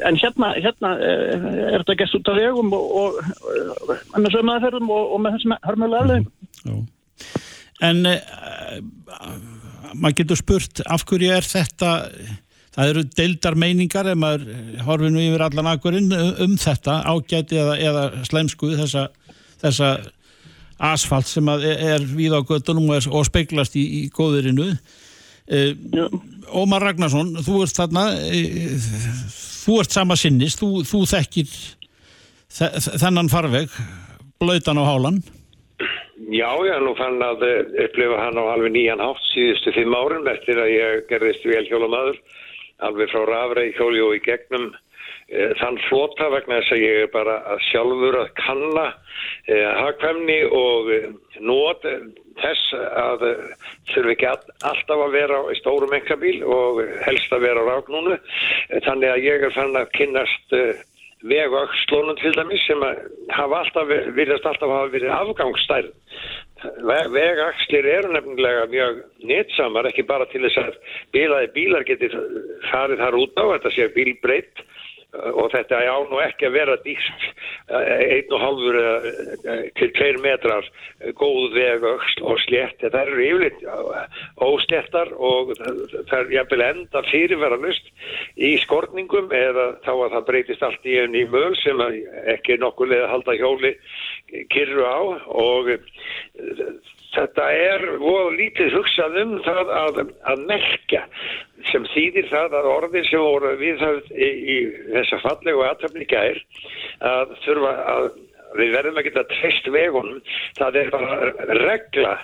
[0.08, 5.20] en hérna, hérna er þetta gæst út af vegum og, og með sögmaðarferðum og, og
[5.22, 6.86] með þessum hörmulega aflegum
[7.82, 8.78] En uh,
[9.92, 11.92] maður getur spurt af hverju er þetta
[12.72, 14.46] það eru deildar meiningar ef maður
[14.86, 19.06] horfið nú yfir allan akkurinn um, um þetta ágæti eða, eða slemsku þessa,
[19.62, 19.92] þessa
[20.82, 21.62] asfalt sem er,
[21.94, 25.76] er við á göttunum og, er, og speglast í, í góðurinu eh,
[26.52, 28.74] Ómar Ragnarsson þú ert þarna eh,
[29.62, 31.52] þú ert sama sinnis, þú, þú þekkir
[32.58, 33.70] þe- þennan farveg
[34.42, 35.20] blöytan á hálan.
[36.32, 40.26] Já, já, nú fann að eh, upplifa hann á alveg nýjan hátt síðustu fimm árum
[40.30, 42.18] eftir að ég gerðist velhjólamaður
[42.82, 44.68] alveg frá rafreið hjóli og í gegnum
[45.60, 48.86] þann flota vegna þess að ég er bara að sjálfur að kanna
[49.48, 51.00] e, hagkvæmni og e,
[51.40, 51.94] nót e,
[52.42, 53.24] þess að
[53.92, 58.18] þurfi ekki all, alltaf að vera í stórum enkabíl og helst að vera á ráknúnu
[58.84, 60.62] þannig að ég er fann að kynnast e,
[61.22, 62.80] vegakslónum til dæmis sem
[63.30, 65.92] hafa alltaf, virðast alltaf hafa verið afgangsstærð.
[66.82, 70.76] Ve- Vegakslir eru nefnilega mjög netsamar, ekki bara til þess að
[71.14, 72.10] bilaði bílar geti
[72.70, 74.64] farið þar út á, þetta sé bílbreytt
[75.12, 77.24] og þetta á nú ekki að vera dýrt
[77.68, 82.78] einn og halvur eh, til tveir metrar eh, góð vegauksl og slétt.
[82.80, 83.60] Þetta eru yfirleitt
[84.40, 87.92] ósléttar og það er jafnvel enda fyrirverðanust
[88.40, 91.84] í skorningum eða þá að það breytist allt í enn í möl sem
[92.32, 93.76] ekki nokkuð leið að halda hjóli
[94.52, 96.66] kyrru á og eh,
[97.12, 101.04] þetta er voru lítið hugsað um það að, að merkja
[101.70, 104.58] sem þýðir það að orðin sem voru viðhafð í, í
[104.96, 106.40] þessa fallegu aðtöfni gær
[107.12, 108.08] að þurfa að
[108.58, 110.18] við verðum að geta treyst vegunum
[110.58, 111.30] það er bara
[111.62, 112.16] regla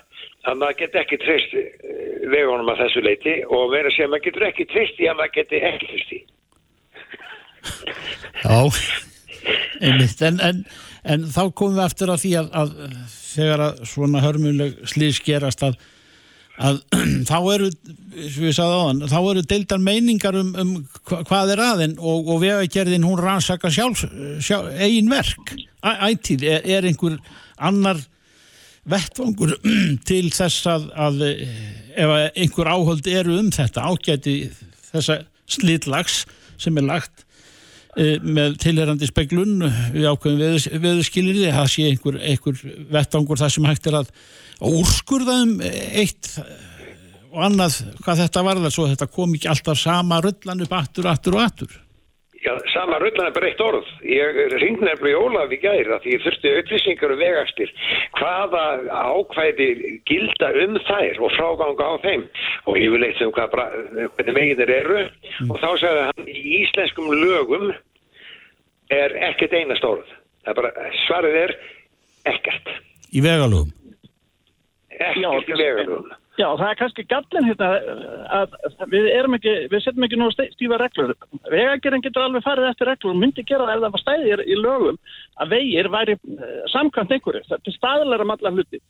[0.48, 1.68] að maður geti ekki treyst eh,
[2.32, 5.62] vegunum að þessu leiti og verður að maður getur ekki treyst í að maður geti
[5.70, 6.20] ekki treyst í
[8.38, 8.58] Já,
[9.82, 10.62] einmitt, en, en,
[11.08, 12.74] en þá komum við eftir að því að, að
[13.28, 15.78] þegar að svona hörmuleg slís gerast að,
[16.68, 16.80] að
[17.30, 17.70] þá eru,
[18.58, 20.72] áðan, þá eru deildar meiningar um, um
[21.08, 24.04] hva- hvað er aðein og, og vegagerðin hún rannsaka sjálf,
[24.44, 27.18] sjálf eigin verk, Æ, ætíð, er, er einhver
[27.62, 28.00] annar
[28.88, 29.52] vettvangur
[30.08, 31.46] til þess að, að eh,
[31.98, 34.36] ef einhver áhöld eru um þetta ágæti
[34.90, 36.22] þessa slitlags
[36.60, 37.24] sem er lagt
[38.22, 42.60] með tilherandi speglun við ákveðum veðurskilir það sé einhver, einhver
[42.94, 44.12] vettangur það sem hægt er að
[44.68, 46.30] úrskurða um eitt
[47.28, 51.36] og annað hvað þetta varðar svo þetta kom ekki alltaf sama rullan upp aftur, aftur
[51.38, 51.76] og aftur
[52.38, 53.86] Já, sama rullan er bara eitt orð.
[54.06, 57.72] Ég ringd nefnilega Ólaf í gæri að því ég þurfti upplýsingar um vegastir.
[58.14, 58.60] Hvaða
[58.94, 59.66] ákvæði
[60.06, 62.22] gilda um þær og fráganga á þeim
[62.70, 63.66] og ég vil eitt sem hvað, bra-
[64.14, 65.00] hvernig veginir eru
[65.50, 67.66] og þá sagði hann í íslenskum lögum
[68.94, 70.06] er ekkert einast orð.
[70.44, 71.56] Það er bara, svarið er
[72.28, 72.72] ekkert.
[73.12, 73.74] í vegalögum
[74.98, 76.16] Ekkert í vegalögum.
[76.38, 77.68] Já, það er kannski gallin hérna
[78.30, 78.52] að
[78.92, 81.14] við erum ekki, við setjum ekki nú stífa reglur.
[81.50, 84.58] Vegagerinn getur alveg farið eftir reglur og myndi gera það ef það var stæðir í
[84.58, 85.00] lögum
[85.42, 87.42] að vegir væri eh, samkvæmt einhverju.
[87.48, 88.80] Það er til staðlega um alla hluti.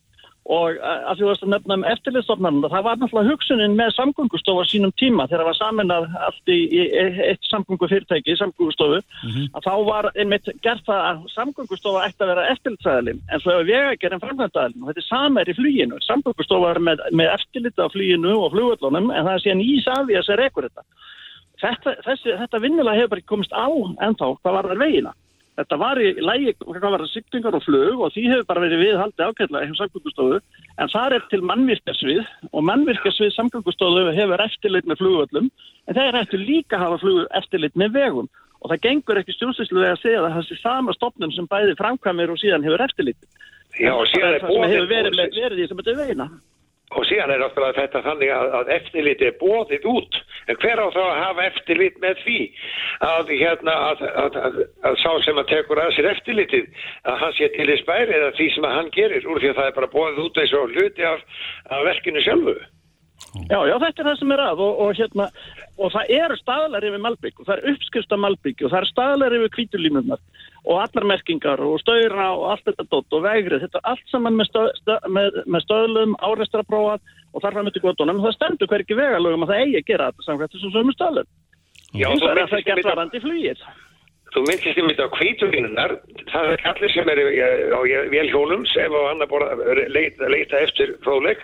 [0.48, 4.70] Og eh, að því að nefna um eftirlistofnarnar, það var náttúrulega hugsunin með samgöngustofa á
[4.70, 6.80] sínum tíma þegar það var saminað allt í, í
[7.28, 9.02] eitt samgöngufyrirtæki, samgöngustofu,
[9.52, 13.68] að þá var einmitt gert það að samgöngustofa ætti að vera eftirlitsæðalinn, en svo hefur
[13.68, 16.00] vegagerinn framkvæmdaðalinn og þetta er sama er í fluginu.
[16.08, 19.64] Samgöngustofa er með, með eftirlit af fluginu og flugvöllunum, en það er síðan
[19.98, 20.88] af því að sér ekkur þetta.
[21.58, 25.12] Þetta, þessi, þetta vinnulega hefur bara komist á ennþá hvað var það vegina.
[25.58, 28.82] Þetta var í lægi, hvað var það, sigtingar og flug og því hefur bara verið
[28.84, 30.36] viðhaldið ákveðlega hjá samgöngustofu
[30.84, 32.20] en það er til mannvirkasvið
[32.52, 37.24] og mannvirkasvið samgöngustofu hefur eftirlit með flugvöllum en það er eftir líka að hafa flug
[37.40, 38.30] eftirlit með vegum
[38.62, 42.32] og það gengur ekki stjórnsýslulega að segja að það sé sama stopnum sem bæði framkvæmir
[42.32, 43.18] og síðan hefur eftirlit.
[43.78, 46.28] Já, síðan er það sem hefur verið, verið í sem þetta er vegina.
[46.96, 50.16] Og síðan er náttúrulega þetta þannig að, að eftirlit er bóðið út.
[50.48, 52.38] En hver á þá að hafa eftirlit með því
[53.04, 54.38] að, hérna, að, að,
[54.88, 58.32] að, sá sem að tekur að sér eftirlitið að hann sé til þess bæri eða
[58.38, 60.74] því sem að hann gerir úr því að það er bara bóðið út eins og
[60.74, 61.24] hluti af,
[61.68, 62.56] af verkinu sjálfu.
[63.50, 65.26] Já, já, þetta er það sem er að og, og, hérna,
[65.76, 68.90] og það eru staðlar yfir Malbygg og það er uppskrift af Malbygg og það eru
[68.92, 70.22] staðlar yfir kvítulínurnar
[70.66, 74.38] og allar merkingar og stöyra og allt þetta dott og vegrið, þetta er allt saman
[74.38, 78.98] með, stöð, stöð, með, með stöðlum, árestraprófað og þar fram yfir gotunum það stendur hverki
[78.98, 81.30] vegalögum að það eigi að gera þetta samkvæmt þessum sömu stöðlum.
[81.96, 83.87] Já, vegar er það minntist gert
[84.34, 85.94] Þú myndist einmitt á kvítulínunar,
[86.28, 87.80] það er allir sem eh, á
[88.12, 89.56] velhjólum sem á annar borða
[89.88, 91.40] leita, leita eftir fróðleik,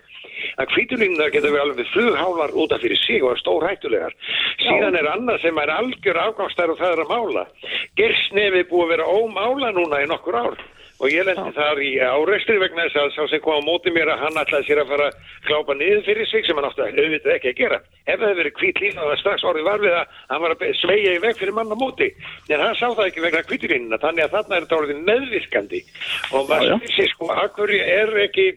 [0.61, 4.16] að kvítulínunar geta við alveg flughálar út af fyrir sig og er stór hættulegar.
[4.61, 7.49] Síðan er annað sem er algjör afgangstær og það er að mála.
[7.97, 10.64] Gersnefi er búið að vera ómála núna í nokkur ár
[11.02, 14.12] og ég lendi þar í áreikstri vegna þess að sá sem kom á móti mér
[14.14, 17.00] að hann ætlaði sér að fara að klápa niður fyrir sig sem hann átti að
[17.02, 17.78] auðvitað ekki að gera.
[18.04, 20.54] Ef það hefði verið hvít lína það var strax orðið var við að hann var
[20.54, 22.11] að sveigja í veg fyrir mann á móti.
[22.48, 25.83] En hann sá það ekki vegna hvíturínina þannig að þarna er þetta orðið meðvirkandi
[26.30, 28.48] og maður spyrir sig sko, akkur er ekki,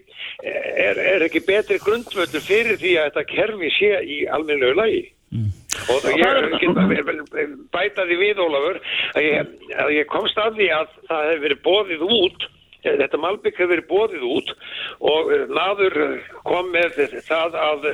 [0.45, 5.08] er, er ekki betri grundvöldur fyrir því að þetta kerfi sé í almennilegu lagi?
[5.94, 8.82] Og ég get bætaði við Ólafur
[9.13, 12.48] að ég, að ég komst að því að það hefur verið bóðið út
[12.88, 14.52] þetta Malbygg hefur verið bóðið út
[15.12, 15.98] og maður
[16.48, 17.88] kom með það að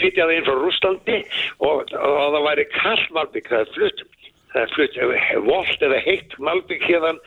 [0.00, 1.18] það inn frá Rúslandi
[1.58, 4.04] og, og það væri kall Malbygg það er flutt
[4.74, 4.98] flutt
[5.46, 7.20] volt eða heitt Malbygg hérðan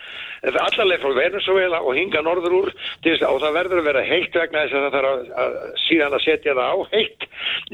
[0.44, 2.70] allarleið frá Venezuela og hinga norður úr
[3.04, 6.16] þess, og það verður að vera heitt vegna þess að það þarf að, að síðan
[6.16, 7.28] að setja það á heitt.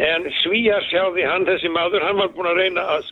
[0.09, 3.11] En svíjar sjáði hann þessi maður, hann var búin að reyna að,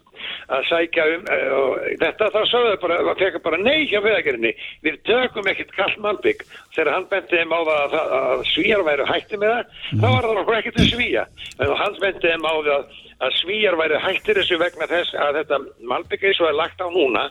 [0.58, 4.53] að sækja um uh, þetta þá sögðu það bara, það fekk bara nei hjá veðagerinni,
[4.86, 9.39] við tökum ekkert kall Malbygg, þegar hann benti þeim á það að, svíjar væru hætti
[9.39, 11.25] með það þá var það okkur ekkert að svíja
[11.60, 15.62] en hann benti þeim á það að svíjar væri hættir þessu vegna þess að þetta
[15.94, 17.30] Malbygg eins og er lagt á núna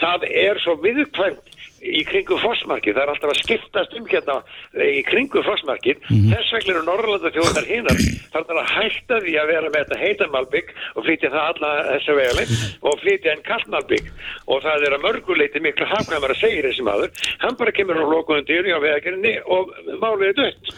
[0.00, 4.36] það er svo viðkvæmt í kringu fósmarkið, það er alltaf að skiptast um hérna
[4.86, 6.34] í kringu fósmarkið mm -hmm.
[6.34, 7.98] þess vegna eru Norrlanda þjóðar hinnar
[8.34, 12.16] þar er að hætta því að vera með þetta heitanmalbygg og flytja það alla þessu
[12.20, 14.06] vegalinn og flytja enn kallmalbygg
[14.46, 17.10] og það er að mörguleiti miklu hafkvæmar að segja þessi maður,
[17.42, 20.74] hann bara kemur á lokuðum dýri á vegagerinni og málið er dött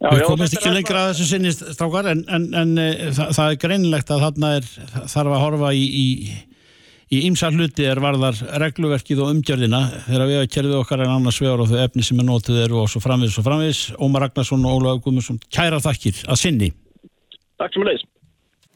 [0.00, 3.58] Við komumst ekki lengra að þessu sinni strákar en, en, en e, það, það er
[3.64, 4.70] greinilegt að þarna er,
[5.12, 6.06] þarf að horfa í, í
[7.10, 9.80] í ymsa hluti er varðar regluverkið og umgjörðina.
[10.06, 12.78] Þegar við að kerðu okkar en annars vegar og þau efni sem er nótið eru
[12.84, 16.70] og svo framvis og framvis Ómar Ragnarsson og Ólaug Guðmundsson kæra þakkir að sinni.
[17.60, 18.06] Takk sem að leys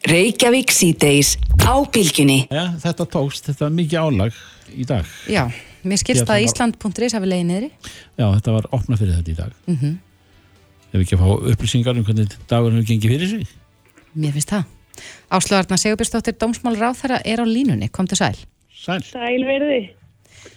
[0.05, 1.31] Reykjavík síðdeis
[1.65, 4.41] á bylginni ja, Þetta tókst, þetta er mikið álag
[4.75, 5.15] í dag.
[5.31, 5.47] Já,
[5.87, 7.71] mér skilst að Ísland.is hafi leiðið niðri.
[8.19, 9.55] Já, þetta var opna fyrir þetta í dag.
[9.71, 9.95] Mm -hmm.
[10.95, 13.53] Ef ekki að fá upplýsingar um hvernig dagur hefur gengið fyrir sig.
[14.15, 14.71] Mér finnst það.
[15.35, 18.37] Áslöðarna Sigurbjörnsdóttir Dómsmálur á þeirra er á línunni, kom til sæl.
[18.71, 19.03] Sæl.
[19.03, 19.81] Sæl verði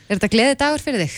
[0.07, 1.15] Er þetta gleði dagur fyrir þig?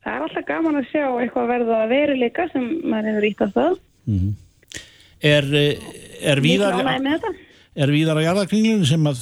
[0.00, 3.74] Það er alltaf gaman að sjá eitthvað verða veruleika sem maður hefur ítt á það
[4.08, 4.32] mm -hmm.
[5.20, 5.44] Er,
[6.32, 6.78] er víðar
[7.76, 9.20] er víðar á jarðakringlunum sem að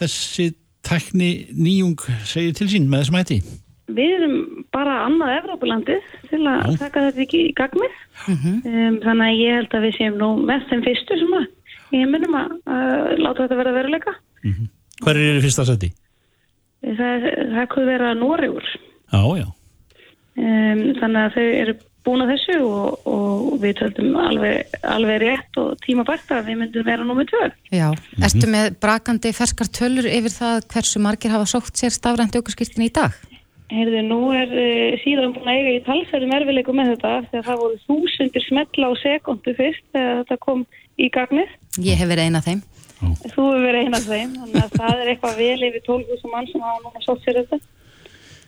[0.00, 0.46] þessi
[0.82, 3.38] tækni nýjung segir til sín með þessum hætti?
[3.86, 4.38] Við erum
[4.74, 6.78] bara annað Evrópulandið til að Já.
[6.80, 7.92] taka þetta ekki í gagnið
[8.26, 8.56] mm -hmm.
[8.70, 11.46] um, þannig að ég held að við séum nú mest sem fyrstu sem að
[11.94, 14.14] ég minnum að, að láta þetta vera veruleika.
[14.42, 14.68] Mm -hmm.
[15.04, 15.92] Hver er í fyrsta seti?
[16.82, 18.66] Það, það kuð vera Nóriður.
[19.12, 19.46] Já, já.
[20.36, 21.74] Um, þannig að þau eru
[22.06, 26.60] búin að þessu og, og við töldum alveg, alveg rétt og tíma bært að við
[26.60, 27.46] myndum vera nummið tvö.
[27.70, 28.24] Já, mm -hmm.
[28.28, 32.92] erstu með brakandi ferskar tölur yfir það hversu margir hafa sókt sér stafrænt aukurskýrtin í
[32.92, 33.10] dag?
[33.66, 37.62] Heyrðu, nú er uh, síðan búin að eiga í talsverðum erfileikum með þetta þegar það
[37.62, 41.54] voru þúsundir smetla á sekundu fyrst þegar þetta kom í gagnið.
[41.82, 42.60] Ég hef verið eina af þeim.
[42.96, 43.06] Ó.
[43.24, 46.46] Þú hefur verið eina af þeim, þannig að það er eitthvað vel yfir 12.000 mann
[46.52, 47.58] sem hafa núna sótt sér þetta.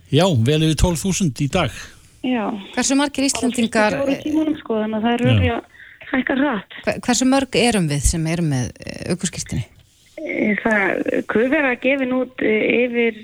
[0.08, 1.80] Já, vel yfir 12.000 í dag.
[2.28, 2.44] Já.
[2.76, 3.98] Hversu margir Íslandingar...
[3.98, 5.58] Það er tímunum sko, þannig að það er röglega
[6.12, 6.78] hækkar rætt.
[7.04, 8.70] Hversu mörg erum við sem erum með
[9.12, 9.66] aukurskýrstinni?
[10.38, 13.14] Eh, það að gefa nút eh, yfir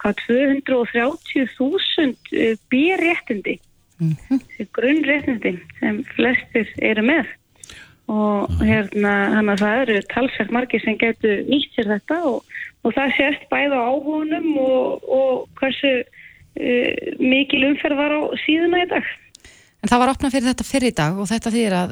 [0.00, 3.54] hvað 230.000 bérréttindi.
[4.02, 4.38] Mm -hmm.
[4.76, 7.26] Grunnréttindi sem flestir eru með
[8.10, 12.38] og hérna þannig að það eru talsvægt margir sem getur nýtt sér þetta og,
[12.82, 16.90] og það sést bæða á áhugunum og, og hversu uh,
[17.22, 19.06] mikil umferð var á síðuna í dag.
[19.82, 21.90] En það var opnað fyrir þetta fyrir í dag og þetta þýðir að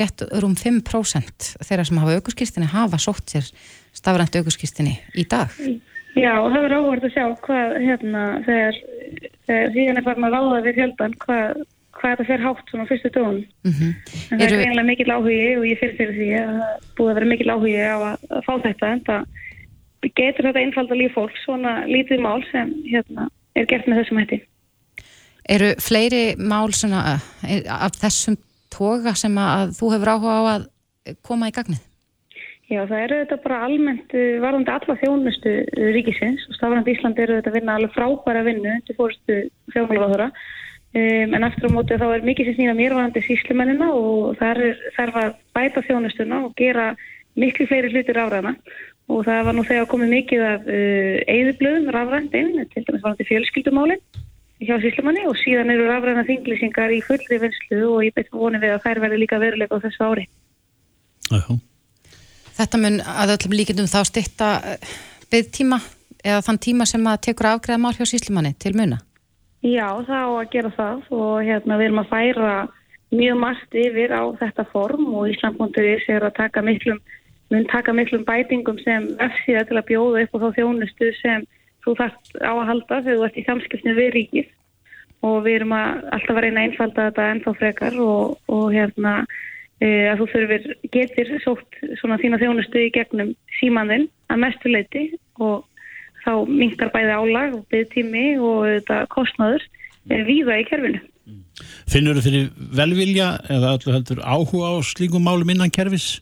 [0.00, 3.46] rétt um 5% þeirra sem hafa aukurskýrstinni hafa sótt sér
[4.04, 5.52] stafrænt aukurskýrstinni í dag.
[6.14, 8.82] Já, og það verður áhverð að sjá hvað hérna þegar,
[9.48, 11.64] þegar síðan er farin að ráða við fjöldan hvað
[11.94, 13.44] hvað þetta fer hátt svona fyrstu tónum.
[13.64, 13.92] Mm -hmm.
[14.30, 14.56] En það Eru...
[14.56, 17.50] er eiginlega mikil áhugi og ég fyrir fyrir því að það búið að vera mikil
[17.54, 19.22] áhugi á að, að fá þetta en það
[20.20, 24.40] getur þetta einfalda líf fólk svona lítið mál sem hérna, er gert með þessum hætti.
[25.54, 28.36] Eru fleiri mál svona eh, af þessum
[28.74, 30.68] toga sem að þú hefur áhuga á að
[31.22, 31.82] koma í gagnið?
[32.72, 35.50] Já, það eru þetta bara almennt eh, varðandi alla þjónustu
[35.94, 39.40] ríkisins og stafnandi Ísland eru þetta að vinna alveg frábæra vinnu til fórstu
[39.74, 40.30] þjóðmálagáðura
[40.94, 44.82] Um, en aftur á móti þá er mikið sem snýra mérvarandi síslimennina og þar er
[44.94, 46.84] þarf að bæta þjónustuna og gera
[47.34, 48.52] miklu fleiri hlutir áræðana
[49.10, 54.06] og það var nú þegar komið mikið af uh, eigðublöðum rafrændin, til dæmis varandi fjölskyldumálinn
[54.62, 58.78] hjá síslimanni og síðan eru rafræna þinglýsingar í fullri vinslu og ég betur vonið við
[58.78, 60.30] að þær verði líka veruleika á þessu ári.
[61.34, 61.58] Æjú.
[62.54, 64.94] Þetta mun að öllum líkindum þá stitta uh,
[65.32, 65.80] byggtíma
[66.24, 69.00] eða þann tíma sem að tekur afgreða mál hjá síslimanni til muna?
[69.64, 72.54] Já, það á að gera það og hérna við erum að færa
[73.14, 76.98] mjög margt yfir á þetta form og Ísland.is er að taka miklum,
[77.52, 81.46] mun taka miklum bætingum sem vefsíða til að bjóða upp á þá þjónustu sem
[81.84, 84.52] þú þarft á að halda þegar þú ert í samskiptinu við ríkið
[85.24, 89.14] og við erum að alltaf að reyna einfalda þetta ennþá frekar og, og hérna
[89.84, 95.06] að þú þurfir getur sótt svona þína þjónustu í gegnum símaninn að mestu leiti
[95.42, 95.64] og
[96.24, 99.64] þá minkar bæði álag og byggtími og þetta kostnaður
[100.08, 101.02] e, víða í kerfinu.
[101.90, 102.46] Finnur þú fyrir
[102.80, 106.18] velvilja eða öllu heldur áhuga á slíkum málum innan kerfis?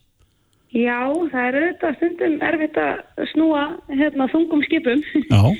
[0.72, 5.02] Já, það er auðvitað stundum erfitt að snúa hérna, þungum skipum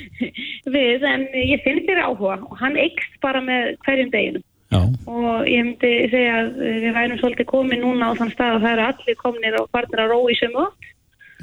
[0.74, 4.42] við, en ég finn fyrir áhuga og hann eikst bara með hverjum deginu.
[4.72, 4.80] Já.
[5.10, 8.74] Og ég myndi segja að við værum svolítið komið núna á þann stað að það
[8.74, 10.90] eru allir kominir og farnir að rói sem átt.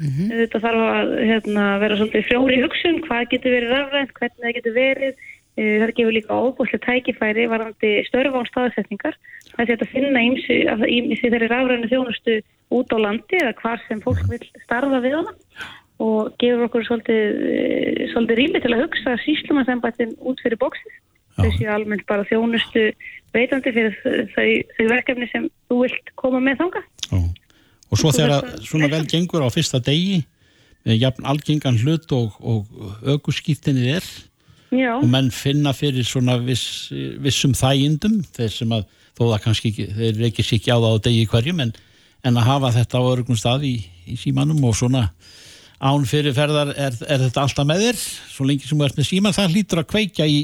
[0.00, 0.28] Mm -hmm.
[0.40, 4.74] Þetta þarf að hérna, vera svolítið frjóri hugsun, hvað getur verið rafrænt, hvernig það getur
[4.74, 5.14] verið.
[5.60, 9.16] Það gefur líka óbúslega tækifæri varandi störfa á staðsetningar.
[9.56, 14.22] Það er að finna ímsi þeirri rafrænu þjónustu út á landi eða hvar sem fólk
[14.30, 15.34] vil starfa við hana
[16.00, 17.24] og gefur okkur svolítið,
[18.14, 20.94] svolítið rými til að hugsa síslumarsembættin út fyrir bóksið.
[21.38, 22.90] Þessi almennt bara þjónustu
[23.34, 23.94] veitandi fyrir
[24.34, 26.82] þau, þau verkefni sem þú vilt koma með þanga.
[27.90, 30.20] Og svo þegar svona vel gengur á fyrsta degi
[30.86, 32.68] með jafn algengan hlut og, og
[33.04, 34.06] aukurskýttinni er
[34.70, 34.94] Já.
[34.96, 36.88] og menn finna fyrir svona viss,
[37.20, 38.86] vissum þægindum þeir sem að
[39.18, 41.72] þó það kannski þeir reykir sér ekki á það á degi hverjum en,
[42.24, 43.74] en að hafa þetta á örgum stað í,
[44.06, 45.08] í símanum og svona
[45.80, 49.10] án fyrir ferðar er, er þetta alltaf með þér svo lengi sem þú ert með
[49.10, 50.38] síman það hlýtur að kveikja í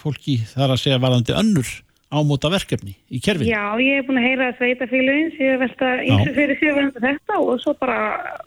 [0.00, 1.70] fólki þar að segja varðandi önnur
[2.10, 3.46] ámóta verkefni í kerfin.
[3.46, 7.04] Já, ég hef búin að heyra að sveitafélugin séu velta eins og fyrir séu varðandi
[7.04, 8.00] þetta og svo bara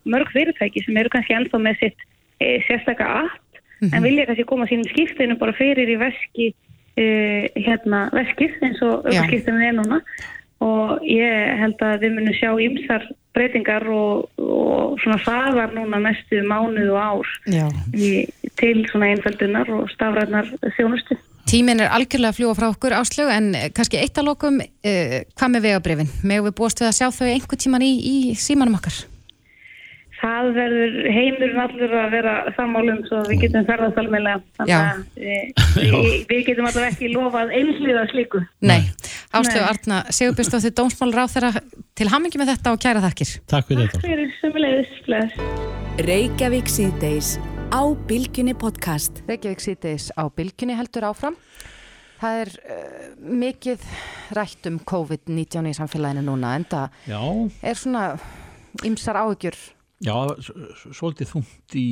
[0.03, 2.03] mörg fyrirtæki sem eru kannski ennþá með sitt
[2.43, 3.39] e, sérstaka app
[3.83, 3.95] Mm -hmm.
[3.95, 6.45] en vilja kannski koma sínum skiptinu bara fyrir í veski
[7.03, 9.99] uh, hérna veskið eins og öfskiptinu er núna
[10.59, 13.03] og ég held að við munum sjá ymsar
[13.35, 17.27] breytingar og, og svona faðar núna næstu mánuð og ár
[17.93, 18.23] í,
[18.55, 20.47] til svona einföldunar og stafræðnar
[20.77, 21.17] þjónustu.
[21.49, 25.55] Tímin er algjörlega að fljúa frá okkur áslögu en kannski eitt að lokum, uh, hvað
[25.55, 26.13] með vegabrifin?
[26.23, 29.03] Megum við búast við að sjá þau einhver tíman í, í símanum okkar?
[30.23, 34.27] það verður heimurinn allur að vera sammálum svo við getum ferðast alveg
[34.57, 38.43] þannig að við, við getum alltaf ekki lofað einslíða slíku.
[38.63, 38.87] Nei,
[39.35, 41.51] Áslögu Arna Sigurbjörnsdóttir Dómsmálur á þeirra
[41.97, 43.33] til hammingi með þetta og kæra þakkir.
[43.51, 43.99] Takk fyrir þetta.
[43.99, 44.93] Takk fyrir sömulegis
[46.07, 47.35] Reykjavík síðdeis
[47.73, 51.33] á Bilginni podcast Reykjavík síðdeis á Bilginni heldur áfram
[52.21, 53.07] Það er uh,
[53.41, 53.85] mikið
[54.37, 57.21] rætt um COVID-19 í samfélaginu núna en það Já.
[57.65, 58.03] er svona
[58.85, 59.57] ymsar áhugjur
[60.03, 60.13] Já,
[60.93, 61.87] svolítið þungt í,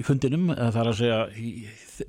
[0.00, 1.50] í fundinum, það er að segja í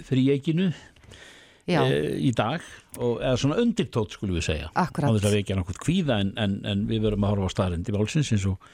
[0.08, 1.82] þrýeikinu e,
[2.16, 2.64] í dag,
[2.96, 4.70] og, eða svona undirtótt skulum við segja.
[4.72, 5.12] Akkurat.
[5.12, 7.56] Á þess að við ekki náttúrulega kvíða en, en, en við verum að horfa á
[7.58, 8.72] staðrind í málsins eins og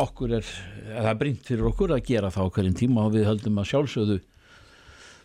[0.00, 0.52] okkur er,
[0.90, 3.70] það er brínt fyrir okkur að gera það á hverjum tíma og við höldum að
[3.72, 4.20] sjálfsögðu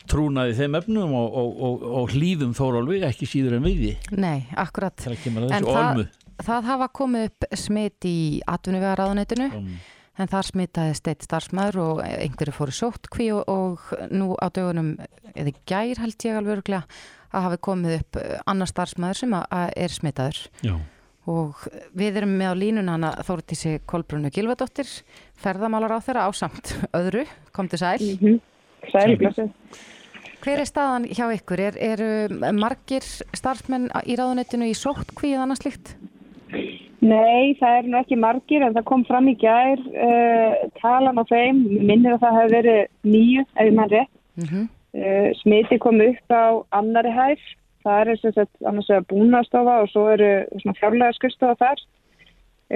[0.10, 3.94] trúnaði þeim efnum og, og, og hlýðum þórólfi ekki síður en viði.
[4.16, 4.96] Nei, akkurat.
[4.98, 6.10] Það að þessu olmu.
[6.40, 9.72] Það hafa komið upp smitt í atvinnuvegaráðunetinu um.
[10.24, 14.94] en þar smitaði steitt starfsmæður og einhverju fóru sótt kví og, og nú á dögunum,
[15.36, 17.02] eða gær held ég alveg örglega,
[17.36, 20.42] að hafi komið upp annar starfsmæður sem er smitaður.
[20.64, 20.78] Já.
[21.30, 21.62] Og
[21.94, 24.90] við erum með á línuna hana Þórtísi Kolbrunnu Gilvadóttir,
[25.38, 28.02] ferðamálar á þeirra ásamt öðru, kom til sæl.
[28.02, 28.40] Mm -hmm.
[28.92, 29.50] Sæl, blessið.
[30.40, 31.60] Hver er staðan hjá ykkur?
[31.60, 33.04] Er, er margir
[33.36, 35.98] starfsmenn í ráðunettinu í sótt kví eða annars líkt?
[37.00, 41.24] Nei, það er nú ekki margir en það kom fram í gær uh, talan á
[41.30, 44.66] þeim, minnir að það hefur verið nýju, ef ég mann rétt mm -hmm.
[45.00, 46.46] uh, smiti kom upp á
[46.80, 47.40] annari hæf,
[47.90, 50.32] það er sem sagt annars vegar búnastofa og svo eru
[50.62, 51.84] svona fjárlega skurstofa þar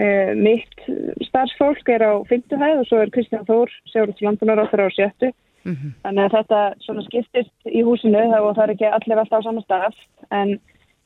[0.02, 0.86] uh, mitt
[1.30, 4.90] starfsfólk er á fymtu hæð og svo er Kristján Þór Sjóður til landunar á þeirra
[4.90, 5.96] á sjöttu mm -hmm.
[6.04, 9.68] þannig að þetta svona skiptist í húsinu og það er ekki allir alltaf á saman
[9.68, 9.96] stað
[10.32, 10.60] en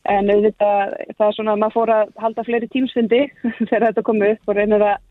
[0.07, 3.19] En auðvitað, það er svona að maður fór að halda fleiri tímsfundi
[3.67, 5.01] þegar þetta kom upp og reynir að,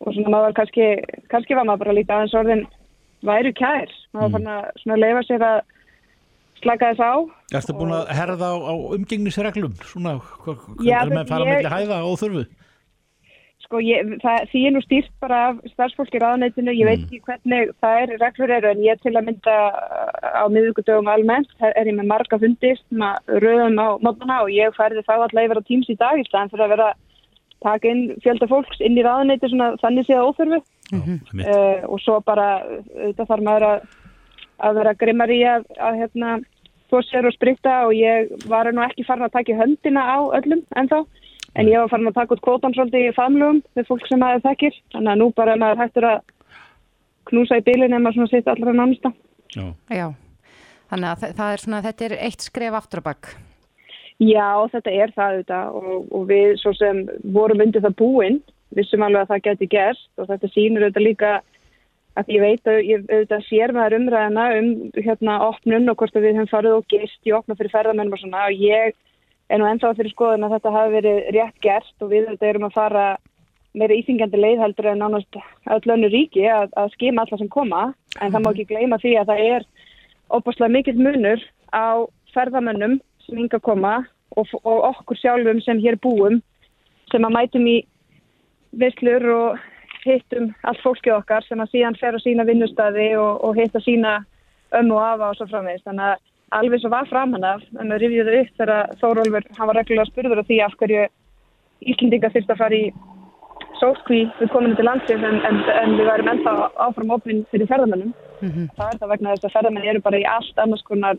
[0.00, 0.86] og svona maður kannski,
[1.32, 2.64] kannski var maður bara lítið aðeins orðin
[3.24, 3.92] væru kær.
[4.16, 4.36] Maður mm.
[4.38, 5.58] fann að svona leifa sér að
[6.64, 7.14] slaka þess á.
[7.60, 9.78] Erstu búin að herða á, á umgengnisreglum?
[9.92, 12.44] Svona, hvað er með að fara með hæða á þurfu?
[13.64, 17.70] Sko, ég, það, því ég nú stýrt bara af starfsfólki ráðanætinu, ég veit ekki hvernig
[17.80, 19.54] það er, reglur eru, en ég til að mynda
[20.20, 25.06] á miðugudögum almennt, er ég með marga fundist, maður rauðum á mótana og ég færði
[25.06, 26.90] þá alltaf yfir á tíms í dag í staðan fyrir að vera
[27.64, 29.50] taka inn fjölda fólks inn í ráðanæti
[29.82, 31.44] þannig séð óþörfu mm -hmm.
[31.44, 32.48] uh, og svo bara
[32.92, 33.86] þetta þarf maður að,
[34.68, 36.34] að vera grimmar í að, að hérna,
[36.92, 40.18] þó sér og spritta og ég var nú ekki farin að taka í höndina á
[40.38, 41.00] öllum ennþá
[41.54, 44.44] en ég var farin að taka út kvótan svolítið í famlugum með fólk sem maður
[44.48, 46.20] þekkir þannig að nú bara er maður hættur að
[47.30, 49.12] knúsa í bílinn ef maður svona sitt allra nánsta
[49.54, 49.66] Já.
[49.94, 50.06] Já,
[50.90, 53.28] þannig að þa- það er svona, þetta er eitt skref aftur á bakk.
[54.18, 57.04] Já, þetta er það auðvitað og, og við svo sem
[57.34, 58.40] vorum undir það búin
[58.74, 61.30] vissum alveg að það geti gerst og þetta sýnur auðvitað líka
[62.18, 66.26] að ég veit að ég auðvitað sér maður umræðina um hérna opnun og hvort að
[66.26, 68.46] við höfum farið og gist í opna fyrir ferðamennum og svona.
[68.48, 68.94] Og ég
[69.50, 72.68] er nú ennþá fyrir skoðun að þetta hafi verið rétt gert og við auðvitað erum
[72.68, 73.06] að fara
[73.74, 75.40] meira íþingjandi leið heldur en nánast
[75.74, 77.82] öll önnu ríki að, að skima alla sem koma.
[78.22, 79.68] En það má ekki gleyma því að það er
[80.38, 81.42] opaslega mikill munur
[81.74, 83.94] á ferðamönnum sem hinga að koma
[84.38, 86.38] og, og okkur sjálfum sem hér búum
[87.10, 87.76] sem að mætum í
[88.78, 89.64] visslur og
[90.04, 94.20] hittum allt fólkið okkar sem að síðan fer á sína vinnustæði og, og hitta sína
[94.74, 95.86] ömmu og afa og svo framvegist.
[95.88, 96.22] Þannig að
[96.58, 100.48] alveg svo var framan af, en við rifjuðu upp þegar Þórólfur, var reglulega spurður af
[100.50, 101.04] því af hverju
[101.84, 102.84] Íslendinga þurfti að fara í
[103.80, 106.54] sótkví við kominu til landsins en, en, en við værum ennþá
[106.86, 108.14] áfram opinn fyrir ferðamennum.
[108.76, 111.18] Það er það vegna þess að ferðamenn eru bara í allt annars konar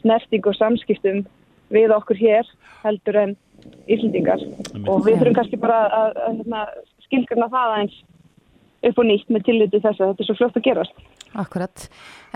[0.00, 1.22] snerting og samskiptum
[1.72, 2.50] við okkur hér
[2.82, 3.36] heldur en
[3.88, 4.42] Íslendingar
[4.84, 7.96] og við þurfum kannski bara að, að, að, að skilgjörna það aðeins
[8.88, 11.04] upp og nýtt með tilliti þess að þetta er svo fljótt að gerast.
[11.42, 11.84] Akkurat,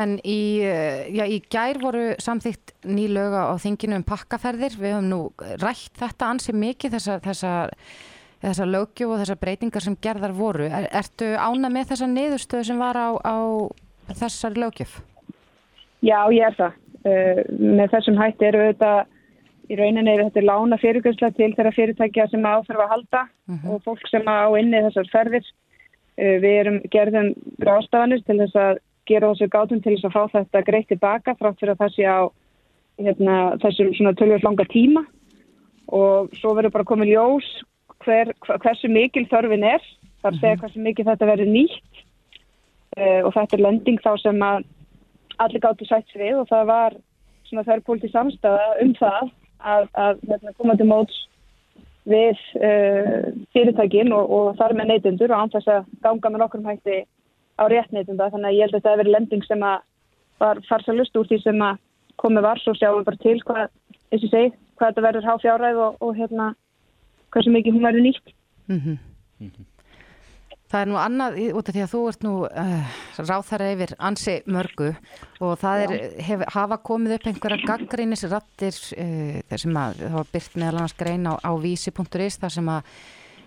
[0.02, 4.96] en í, eh, já, í gær voru samþýtt ný löga á þinginu um pakkaferðir, við
[4.96, 5.20] höfum nú
[5.62, 7.52] rætt þetta ansið mikið þessar þessa,
[8.42, 10.66] þessa lögju og þessar breytingar sem gerðar voru.
[10.66, 13.36] Er, ertu ána með þessa niðurstöðu sem var á, á
[14.14, 15.00] þessar lögjöf?
[16.00, 16.84] Já, ég er það.
[16.98, 17.44] Uh,
[17.78, 19.06] með þessum hætti eru auðvitað
[19.68, 23.22] í rauninni er þetta lána fyrirgjörsla til þeirra fyrirtækja sem áþarf að halda
[23.68, 25.48] og fólk sem á inni þessar ferðir.
[26.18, 30.34] Uh, við erum gerðum rástafanir til þess að gera þessu gátum til þess að fá
[30.34, 32.20] þetta greitt tilbaka þrátt fyrir að það sé á
[32.98, 35.04] hérna, þessum svona tölvöld langa tíma.
[35.88, 37.48] Og svo verður bara komið ljós
[38.04, 39.84] hver, hversu mikil þörfin er,
[40.22, 42.02] þar segja hversu mikil þetta verður nýtt.
[42.98, 44.66] Uh, og þetta er lending þá sem að
[45.38, 46.96] allir gáttu sætt sig við og það var
[47.48, 51.20] svona þörrpólti samstæða um það að, að hérna, koma til móts
[52.08, 57.02] við uh, fyrirtækin og, og þar með neytundur og ánþess að ganga með nokkrum hætti
[57.58, 59.78] á rétt neytunda þannig að ég held að þetta hefur verið lending sem að
[60.38, 61.80] var farsalust úr því sem að
[62.22, 62.62] komið var.
[62.62, 63.72] Svo sjáum við bara til hvað,
[64.12, 66.52] þessi segi, hvað þetta verður há fjárræð og, og hérna
[67.34, 68.32] hversu mikið hún verður nýtt.
[68.68, 69.58] Mm
[70.68, 74.34] Það er nú annað, út af því að þú ert nú uh, ráþara yfir ansi
[74.52, 74.90] mörgu
[75.40, 75.94] og það er,
[76.26, 80.96] hef, hafa komið upp einhverja gaggrínisrattir uh, þar sem að það var byrt meðal annars
[81.00, 82.92] grein á, á vísi.is þar sem að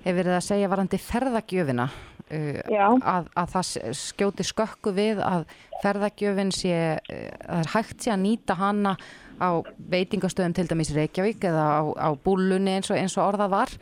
[0.01, 5.45] hefur verið að segja varandi ferðagjöfina uh, að, að það skjóti skökku við að
[5.84, 8.95] ferðagjöfin sé, að það er hægt sé að nýta hana
[9.38, 9.49] á
[9.93, 13.78] veitingastöðum til dæmis Reykjavík eða á, á búlunni eins og, eins og orðað var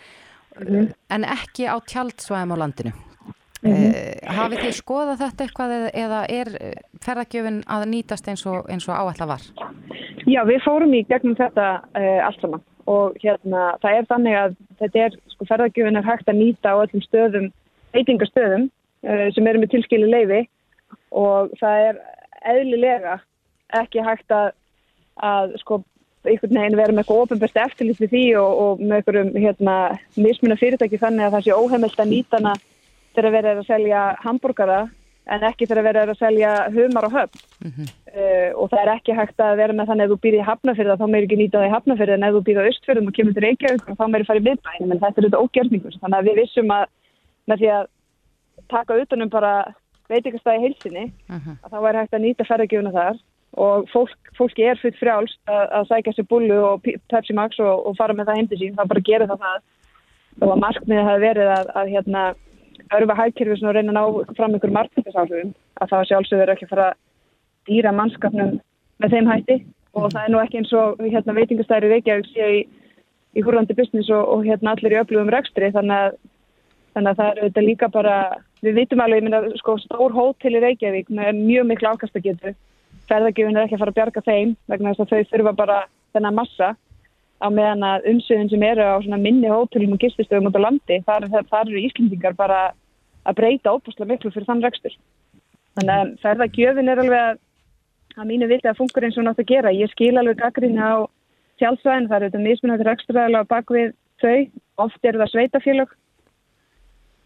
[0.60, 0.90] Mhm.
[1.16, 2.92] en ekki á tjaldsvæðum á landinu.
[3.60, 3.90] Mhm.
[3.92, 8.70] Uh, hafið þið skoðað þetta eitthvað eða, eða er eh, ferðagjöfin að nýtast eins og,
[8.72, 9.44] eins og áætla var?
[10.30, 14.56] Já, við fórum í gegnum þetta uh, allt saman og hérna það er þannig að
[14.80, 17.52] þetta er, sko, ferðargjöfin er hægt að nýta á öllum stöðum,
[17.98, 20.42] veitingastöðum uh, sem eru með tilskilu leifi
[21.12, 22.02] og það er
[22.56, 23.20] eðlilega
[23.76, 24.54] ekki hægt að,
[25.20, 25.82] að sko,
[26.24, 29.78] einhvern veginn vera með eitthvað ofinbært eftirlit við því og, og með einhverjum hérna,
[30.16, 32.60] mismunna fyrirtæki þannig að það sé óheimilt að nýta hana
[33.16, 34.80] þegar verið er að selja hambúrgara
[35.30, 37.42] en ekki þegar verið er að selja humar og höfn.
[38.10, 40.98] Uh, og það er ekki hægt að vera með þannig að þú býr í hafnafyrða
[40.98, 43.36] þá meir ekki nýta það í hafnafyrða en ef þú býr á östfyrðum og kemur
[43.36, 46.00] til Reykjavík þá meir farið miðbænum en þetta er þetta ógjörningur.
[46.02, 46.88] Þannig að við vissum að
[47.50, 47.88] með því að
[48.70, 49.54] taka utanum bara
[50.10, 53.20] veitingastæði heilsinni að þá væri hægt að nýta ferðargjöfuna þar.
[53.60, 57.88] Og fólk, fólki er full frjálst að, að sækja sér bullu og Pepsi Max og,
[57.90, 59.64] og fara með það heim til sín, það bara gera það það.
[60.40, 62.24] Og að markmiðið hafi verið að, að hérna,
[62.96, 66.74] örfa hægkerfi og reyna að ná fram ykkur markmiðsáhrifum að það sjálfsögur er ekki að
[66.74, 66.98] fara að
[67.70, 68.58] dýra mannskapnum
[69.00, 69.58] með þeim hætti.
[69.98, 72.60] Og það er nú ekki eins og hérna, veitingastæri Reykjavík séu í,
[73.38, 75.72] í húrlandi business og, og hérna, allir í öflugum rekstri.
[75.76, 76.18] Þannig að,
[76.96, 78.18] þannig að það er auðvitað líka bara
[78.66, 82.54] við vitum alveg, ég minna, sko, stór hótel í Reykjavík með mjög miklu afkastagetu.
[83.10, 85.80] Ferðargjöfin er ekki að fara að bjarga þeim vegna þess að þau þurfa bara
[86.14, 86.74] þennan massa
[87.40, 91.28] á meðan að umsöðun sem eru á minni hótelum og gististöðum út á landi, þar,
[91.32, 92.60] þar, þar eru Íslendingar bara
[93.28, 94.98] að breyta óbúslega miklu fyrir þann rekstur.
[95.80, 97.40] Þannig að ferðargjöfin er alveg að,
[98.18, 99.76] að mínu viti að funkur eins og nátt að gera.
[99.76, 101.08] Ég skil alveg gaggrinni á
[101.62, 104.38] tjálsvæðin, það eru þetta mismunandi reksturaðilega á bakvið þau,
[104.88, 105.98] oft eru það sveitafélög,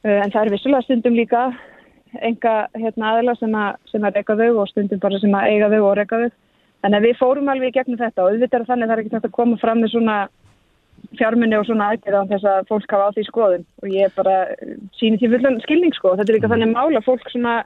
[0.03, 1.41] Uh, en það er vissulega stundum líka
[2.27, 5.69] enga hérna, aðila sem að, sem að reyka þau og stundum bara sem að eiga
[5.71, 6.33] þau og reyka þau
[6.83, 9.03] Þannig að við fórum alveg í gegnum þetta og auðvitað er þannig að það er
[9.03, 10.17] ekki þetta að koma fram með svona
[11.19, 14.77] fjármunni og svona aðgerða þess að fólk hafa á því skoðun og ég bara eh,
[14.99, 16.15] síni því fullan skilning sko.
[16.19, 17.57] Þetta er líka þannig mál að fólk svona,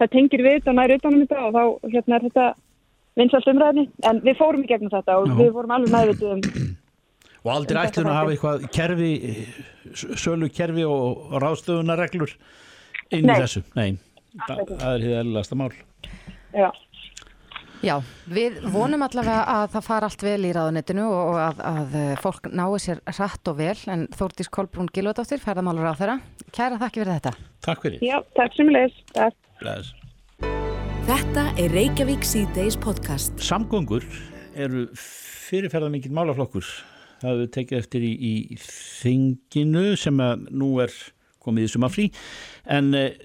[0.00, 2.46] það tengir við og næri utanum þetta og þá hérna er þetta
[3.20, 5.34] vinsalt umræðni en við fórum í gegnum þetta og Já.
[5.40, 6.78] við fórum alveg meðvitið um
[7.42, 9.12] Og aldrei Um þetta ætlun að hafa eitthvað kerfi,
[10.22, 12.34] sölu kerfi og ráðstöfunarreglur
[13.16, 13.64] inn í þessu.
[13.74, 13.98] Nei,
[14.32, 15.72] Þa, það er hér eðlilegasta mál.
[16.54, 16.68] Já.
[17.82, 17.96] Já,
[18.30, 22.44] við vonum allavega að það fara allt vel í ráðunetinu og að, að eh, fólk
[22.54, 26.14] nái sér rætt og vel en Þórdís Kolbrún Gilvardóttir, ferðamálur á þeirra
[26.54, 27.32] kæra þakki fyrir þetta
[27.66, 28.04] Takk fyrir.
[28.06, 28.94] Já, takk sem leis.
[31.08, 33.34] Þetta er Reykjavík síðdeis podcast.
[33.42, 34.06] Samgöngur
[34.54, 36.70] eru fyrirferðarmikið málaflokkur.
[37.18, 40.94] Það hefur tekið eftir í, í þinginu sem að nú er
[41.42, 42.08] komið í sumafrí
[42.70, 43.18] en eh,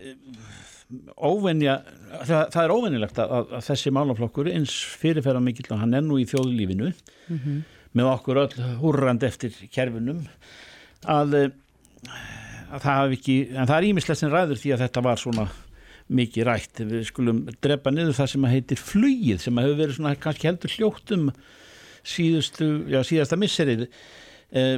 [1.17, 1.81] óvenja,
[2.23, 6.27] það, það er óvenjulegt að, að, þessi málaflokkur eins fyrirferðarmikill og hann er nú í
[6.29, 6.91] þjóðlífinu
[7.97, 10.23] með okkur öll húrrand eftir kerfinum
[11.05, 11.49] að, eh,
[12.71, 15.47] að það hafi ekki, en það er ímislegt sem ræður því að þetta var svona
[16.07, 16.79] mikið rætt.
[16.87, 20.75] Við skulum drepa niður það sem heitir flugið sem að hefur verið svona kannski heldur
[20.77, 21.31] hljóttum
[22.07, 23.87] síðustu, já síðasta misserið.
[24.55, 24.77] Eh,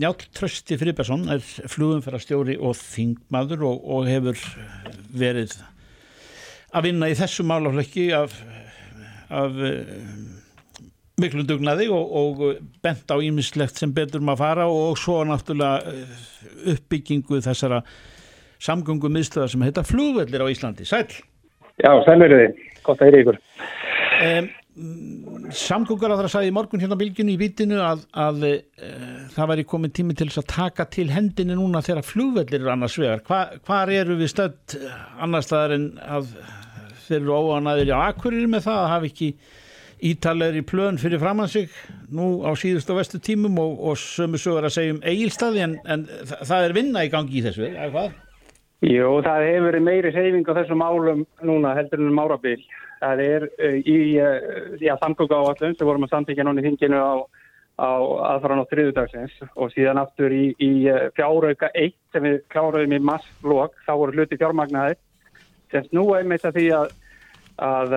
[0.00, 4.38] Njáll Trösti Friðbergsson er flugumferðarstjóri og þingmaður og, og hefur
[5.10, 5.56] verið
[6.70, 8.36] að vinna í þessu málaflökki af,
[9.34, 9.90] af eh,
[11.20, 12.44] miklu dugnaði og, og
[12.84, 16.14] bent á ímislegt sem betur maður fara og svo náttúrulega eh,
[16.76, 17.82] uppbyggingu þessara
[18.62, 20.86] samgöngum miðstöðar sem heita flugvellir á Íslandi.
[20.86, 21.08] Sæl!
[21.80, 22.64] Já, sælur þið.
[22.84, 23.38] Gott að heyra ykkur.
[24.20, 24.48] Um,
[25.56, 28.52] samgöngar að það sagði í morgun hérna á bylginu í vitinu að, að e,
[29.34, 32.98] það væri komin tími til þess að taka til hendinni núna þegar flugvellir eru annars
[33.00, 33.24] vegar.
[33.26, 34.76] Hva, hvar eru við stödd
[35.20, 36.30] annars staðar en að
[37.06, 39.30] þeir eru óanæðir á akkurir með það að hafa ekki
[40.10, 41.68] ítalegri plön fyrir framann sig
[42.08, 45.76] nú á síðust og vestu tímum og, og sömu sögur að segja um eigilstaði en,
[45.84, 46.06] en
[46.40, 48.14] það er vinna í gangi í þessu, eða hvað?
[48.80, 52.62] Jú, það hefur verið meiri reyfing á þessum málum núna heldur en um árabil.
[53.00, 53.98] Það er uh, í
[54.80, 57.12] já, samgöngu áallum sem vorum að samtíkja núna í þinginu á,
[57.76, 57.90] á
[58.30, 63.02] aðfæran á þriðudagsins og síðan aftur í, í uh, fjárauka 1 sem við kláruðum í
[63.10, 65.00] masslokk, þá voru hluti fjármagnaðir
[65.70, 66.96] sem snúa einmitt að því að
[67.60, 67.94] að,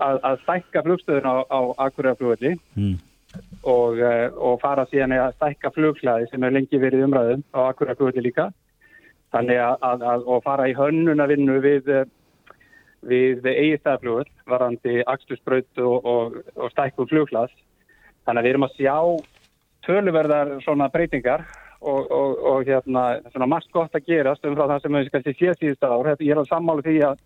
[0.00, 2.94] að, að stækka flugstöðun á, á Akureyraflugvelli Mm.
[3.66, 3.98] og,
[4.38, 8.46] og fara síðan að stækka flughlaði sem er lengi verið umræðum á Akureyraflugvelli líka
[9.34, 12.04] þannig að, að, að og fara í hönnunavinnu við uh,
[13.04, 17.52] við eigistæðaflugur varandi axtusbraut og, og, og stækkum flughlað
[18.24, 18.96] þannig að við erum að sjá
[19.84, 21.44] töluverðar svona breytingar
[21.84, 25.56] og, og, hérna svona margt gott að gerast um frá það sem við kannski sé
[25.58, 26.08] síðust ár.
[26.16, 27.20] Ég er á sammálu því að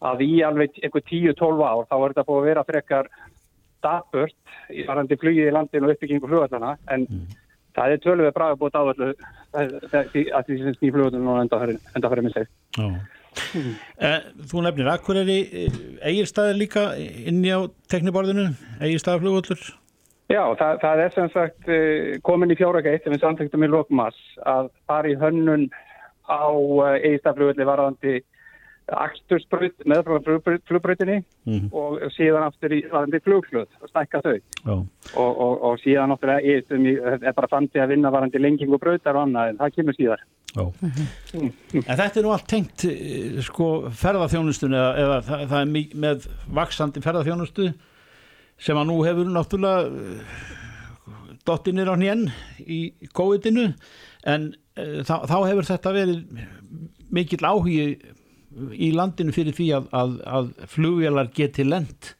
[0.00, 3.10] að í alveg einhver 10-12 ár þá er þetta búið að vera frekar
[3.84, 7.06] dapurt í varandi flugið í landinu og uppbyggingu flugvallana en
[7.76, 9.10] það er töluverð braga búið ávallu
[9.60, 12.50] að því sem snýr flugvallinu núna enda fyrir minn seg.
[14.02, 15.38] Eh, Þú nefnir Akureyri,
[16.02, 17.62] eigirstaðir líka inni á
[17.92, 18.48] tekniborðinu,
[18.82, 19.62] eigirstaðarflugvöllur?
[20.30, 23.70] Já, það, það er sem sagt eh, komin í fjáraka eitt sem við samþektum í
[23.70, 25.68] lokmas að fara í hönnun
[26.30, 26.46] á
[27.02, 28.20] eigistaflugulli varðandi
[28.96, 30.08] akstursbrut með
[30.68, 31.68] flugbrautinni Mhm.
[31.72, 34.74] og síðan aftur í varðandi flugflöð og stækka þau Já.
[35.16, 39.16] og, og, og síðan um, í, er bara framtíð að vinna varðandi lenging og brautar
[39.16, 40.24] og annað en það kemur síðar.
[40.50, 40.64] Já.
[41.34, 46.28] En þetta er nú allt tengt eh, sko ferðarþjónustunni eða, eða það, það er með
[46.60, 47.68] vaksandi ferðarþjónustu
[48.60, 50.40] sem að nú hefur náttúrulega eh,
[51.46, 52.26] dottinir á hnjén
[52.66, 52.80] í
[53.16, 53.70] COVID-inu
[54.28, 56.42] en uh, þá, þá hefur þetta verið
[57.10, 57.86] mikill áhugi
[58.74, 62.14] í landinu fyrir því að, að, að flugvélar geti lent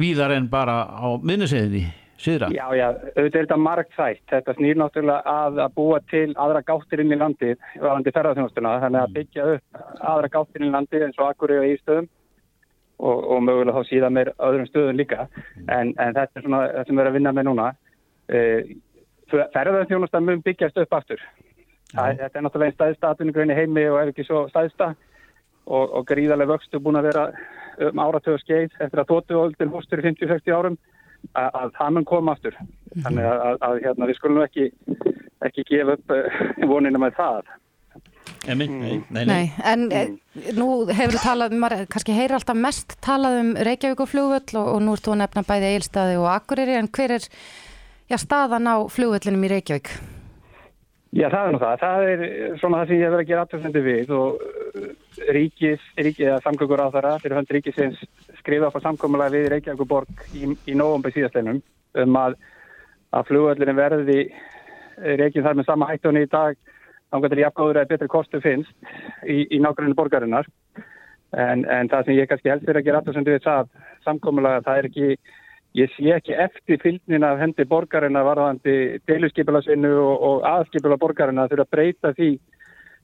[0.00, 1.86] víðar en bara á minnuseginni
[2.20, 2.50] síðra.
[2.52, 4.22] Já, já, auðvitað er þetta margþætt.
[4.30, 9.02] Þetta snýr náttúrulega að, að búa til aðra gáttir inn í landið, varandi ferðarþjónustuna, þannig
[9.02, 12.08] að byggja upp aðra gáttir inn í landið eins og Akureyri og Ístöðum
[13.00, 15.28] og, og mögulega þá síðan meir öðrum stöðum líka.
[15.66, 17.68] En, en þetta er svona það sem við erum að vinna með núna.
[18.30, 18.74] Uh,
[19.30, 21.22] ferðarþjónusta mun byggjast upp aftur.
[21.90, 24.92] Það, þetta er náttúrulega einn staðista atvinnugrein í heimi og ef ekki svo staðista
[25.66, 27.26] og, og gríðarlega vöxtu búin að vera
[27.88, 30.76] um áratöðu skeið eftir að tótuöldin hóstur í 50-60 árum
[31.32, 32.58] að, að það mun koma aftur.
[33.04, 34.68] Þannig að, að, að hérna, við skulum ekki,
[35.46, 36.38] ekki gefa upp uh,
[36.70, 37.50] vonina með það.
[38.48, 40.12] Emi, nei, nei, Nei, en mm.
[40.56, 44.70] nú hefur þú talað, maður kannski heyri alltaf mest talað um Reykjavík og flugvöll og,
[44.76, 47.26] og nú ert þú að nefna bæði Eilstaði og Akureyri en hver er
[48.08, 49.92] já, staðan á flugvöllinum í Reykjavík?
[51.10, 51.84] Já, það er nú það.
[51.84, 52.24] Það er
[52.62, 54.42] svona það sem ég hef verið að gera aðtöfnandi við og
[55.34, 58.00] ríkis, ríkis eða samgöngur á þeirra fyrir hönd ríkisins
[58.40, 61.60] skrifa á samkomulega við Reykjavíkuborg í, í nógumbi síðastleinum
[62.04, 62.36] um að,
[63.16, 64.20] að flugvöldinu verði
[65.20, 66.56] reykjum þar með sama hættunni í dag
[67.10, 68.74] getur jafngóður að betri kostu finnst
[69.26, 70.46] í, í nákvæmlega borgarinnar.
[71.30, 73.68] En, en það sem ég kannski helst fyrir að gera alltaf sem þú veit það
[74.06, 75.08] samkomulega það er ekki
[75.78, 81.54] ég sé ekki eftir fylgnin af hendi borgarina varðandi deiluskipilagsvinnu og, og aðskipila borgarina að
[81.54, 82.30] þurfa að breyta því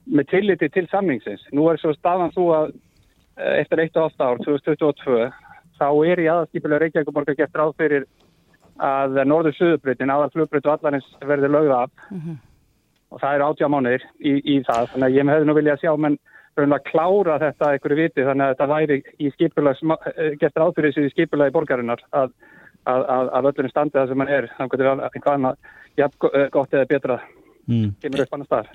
[0.07, 1.43] með tilliti til samningsins.
[1.53, 2.73] Nú er svo staðan þú að
[3.37, 5.31] eh, eftir 1,5 ár, 2022,
[5.81, 8.07] þá er í aðskipila Reykjavíkuborgar gett ráð fyrir
[8.81, 12.37] að norður suðubreytin, aðal flugbreyt og allarins verður lögða af Mhm.
[13.11, 14.89] og það eru átjá mánuðir í, í það.
[14.93, 16.19] Þannig að ég hefði nú viljað sjá menn
[16.57, 19.81] raunlega klára þetta einhverju viti þannig að þetta væri í skipulags,
[20.41, 22.31] gett ráð fyrir þessu í skipulagi borgarinnar að,
[22.87, 25.57] að, að, að öllurinn standi það sem hann er, þannig að annað
[25.97, 27.21] jafn go- gott eða betra
[27.67, 27.97] Mm.
[28.01, 28.67] kemur upp annar stað.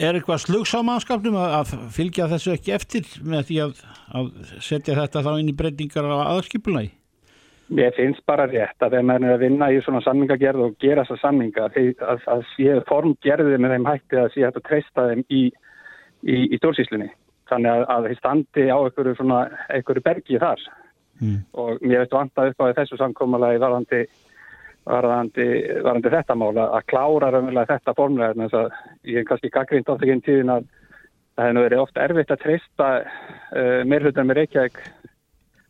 [0.00, 3.72] Er eitthvað slugs á mannskapnum að, að fylgja þessu ekki eftir með því að,
[4.18, 4.30] að
[4.64, 6.90] setja þetta þá inn í breytingar á aðskipulagi?
[7.72, 11.04] Mér finnst bara rétt að þegar maður er að vinna í svona samningagerð og gera
[11.08, 15.06] þessa samninga þeir- að, að séu formgerðið með þeim hætti að séu hægt að treysta
[15.10, 15.42] þeim í,
[16.24, 17.08] í, í stjórnsýslunni.
[17.52, 19.40] Þannig að, að þeir standi á einhverju, svona,
[19.76, 20.68] einhverju bergi þar
[21.22, 21.42] Mm.
[21.54, 23.98] og mér veit vanta upp á þessu samkómalagi varðandi,
[24.88, 25.46] varðandi,
[25.84, 28.72] varðandi þetta mála að klára raunverulega þetta formlega þess að
[29.10, 30.66] ég hef kannski gaggrínt ekki einn tíðin að
[31.36, 34.82] það hefur verið ofta erfitt að treysta uh, meirhutan með Reykjavík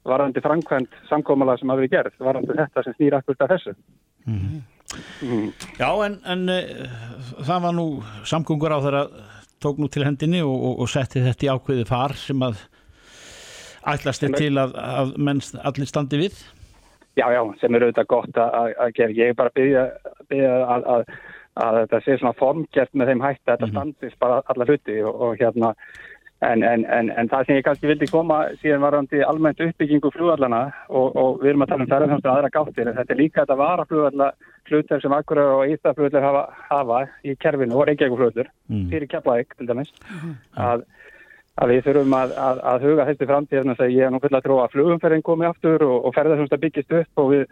[0.09, 3.75] varðandi framkvæmt samkómala sem hafi verið gerð, varðandi þetta sem snýr akkurat að þessu.
[4.27, 4.63] Mm.
[5.79, 6.97] Já, en, en uh,
[7.45, 7.87] það var nú
[8.29, 9.05] samgöngur á þeirra
[9.63, 12.65] tók nú til hendinni og, og, og setti þetta í ákveði far sem að
[13.93, 16.43] ætlast er til að, að menn allir standi við.
[17.19, 19.13] Já, já, sem er auðvitað gott að, gera.
[19.13, 19.83] Ég er bara að byggja,
[20.33, 21.03] byggja að, að,
[21.65, 25.21] að þetta sé svona formgert með þeim hætti að þetta standist bara alla hluti og,
[25.27, 25.75] og hérna
[26.43, 30.63] en, en, en, en það sem ég kannski vildi koma síðan varandi almennt uppbyggingu flugallana
[30.89, 33.45] og, og við erum að tala um ferðarþjónustu og aðra gáttir en þetta er líka
[33.45, 34.31] þetta vara flugalla
[34.71, 38.87] hlutar sem akkurar og ístaflugallur hafa, hafa í kerfinu og reykjæguflugalur Mm.
[38.89, 39.91] fyrir Keflavík til dæmis
[40.57, 40.87] að,
[41.61, 44.45] að við þurfum að, að, að huga þessi framtíðan að ég er nú full að
[44.47, 47.43] tróa að flugumferðin komi aftur og, og ferðarþjónusta byggist upp og við,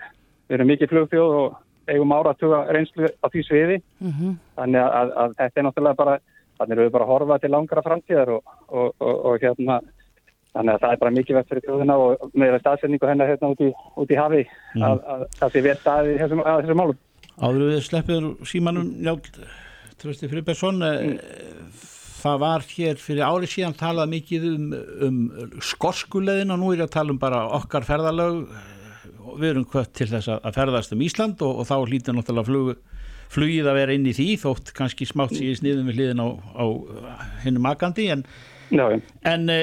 [0.48, 1.58] við erum mikið flugþjóð og
[1.90, 4.34] eigum ára að tuga reynslu á því sviði Mhm.
[4.56, 6.14] þannig að, að, að þetta er náttúrulega bara
[6.60, 9.80] þannig erum við bara að horfa til langra framtíðar og, og, og, og hérna
[10.54, 13.60] þannig að það er bara mikið vett fyrir þjóðina og með staðsendingu hennar hérna út
[13.62, 13.70] í,
[14.00, 14.42] út í hafi
[14.74, 14.82] Mm.
[14.86, 16.98] að, að það sé vel staðið í þessum, að þessum málum
[17.40, 19.16] Áður við sleppið úr símanum Njál
[20.00, 21.16] Trösti Friðbergsson mm.
[22.20, 24.68] Það var hér fyrir ári síðan talað mikið um,
[25.06, 25.18] um
[25.64, 28.44] skorskuleðina, nú er ég að tala um bara okkar ferðalög.
[29.40, 32.70] Við erum kvött til þess að ferðast um Ísland og, og þá hlýtur náttúrulega flug,
[33.30, 36.64] flugið að vera inn í því þótt kannski smátt í sniðum við hliðin á, á
[37.44, 38.24] hennum makandi en,
[39.30, 39.60] en e,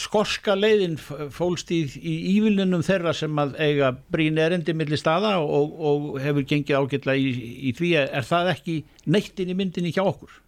[0.00, 0.96] skorska leiðin
[1.34, 6.46] fólst í, í ívilnunum þeirra sem að eiga brín erindi milli staða og, og hefur
[6.48, 7.32] gengið ágætlega í,
[7.70, 7.96] í því.
[8.06, 8.76] Er það ekki
[9.10, 10.38] neitt inn í myndinni hjá okkur?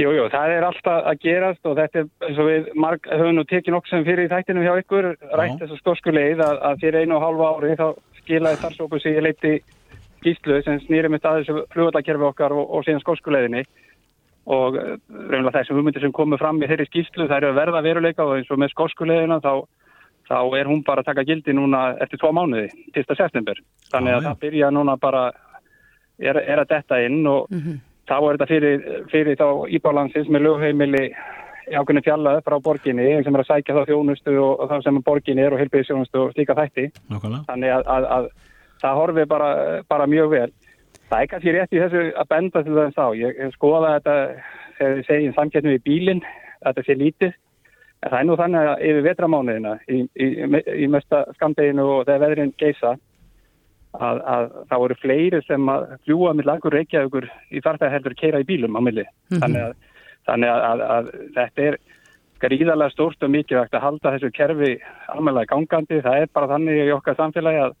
[0.00, 3.34] Jú, jú, það er alltaf að gerast og þetta er eins og við marg, höfum
[3.36, 6.80] nú tekið nokkuð sem fyrir í þættinum hjá ykkur rætt þessu skosku leið að, að
[6.80, 7.84] fyrir einu og hálfa ári þá
[8.22, 9.52] skilaði starfsóku sig í leiti
[10.24, 13.66] gíslu sem snýri með staðis flugvallakerfi okkar og, og síðan skosku leiðinni.
[14.56, 14.96] Og eh,
[15.28, 18.38] raunlega þessum hugmyndir sem komu fram í þeirri skíslu það eru að verða veruleika og
[18.38, 19.60] eins og með skosku leiðina þá,
[20.32, 23.12] þá er hún bara að taka gildi núna eftir tvo mánuði, 1.
[23.12, 23.60] september.
[23.92, 25.28] Þannig að það byrja núna bara
[26.16, 27.52] er, er að detta inn og
[28.10, 29.46] þá er þetta fyrir, fyrir þá
[29.78, 31.04] íbálansins með lögheimili
[31.70, 34.98] í ákveðinu fjallaði frá borginni sem er að sækja þá þjónustu og, og þá sem
[35.06, 36.88] borginni er og heilbyrðisjónustu og slíka þætti.
[37.12, 37.44] Nákvæmlega.
[37.50, 38.28] þannig að, að, að
[38.82, 39.52] það horfi bara,
[39.92, 40.48] bara mjög vel.
[41.12, 44.16] Það er kannski rétt í þessu að benda til þess á ég, ég skoða þetta
[44.78, 46.24] þegar við segjum samkettnum í bílinn
[46.64, 47.38] þetta sé lítið.
[48.02, 52.06] En það er nú þannig að yfir vetramánuðina í, í, í, í mesta skamdeginu og
[52.08, 52.96] þegar veðrin geisa
[53.92, 58.40] að, að það voru fleiri sem að fljúa með lagur reykjaðugur í þarfæð heldur keira
[58.40, 59.40] í bílum á milli Mhm.
[59.42, 59.74] þannig, að,
[60.28, 61.78] þannig að, að, að þetta er
[62.42, 64.72] gríðarlega stórt og mikilvægt að halda þessu kerfi
[65.12, 67.74] almennilega gangandi það er bara þannig í okkar samfélagi að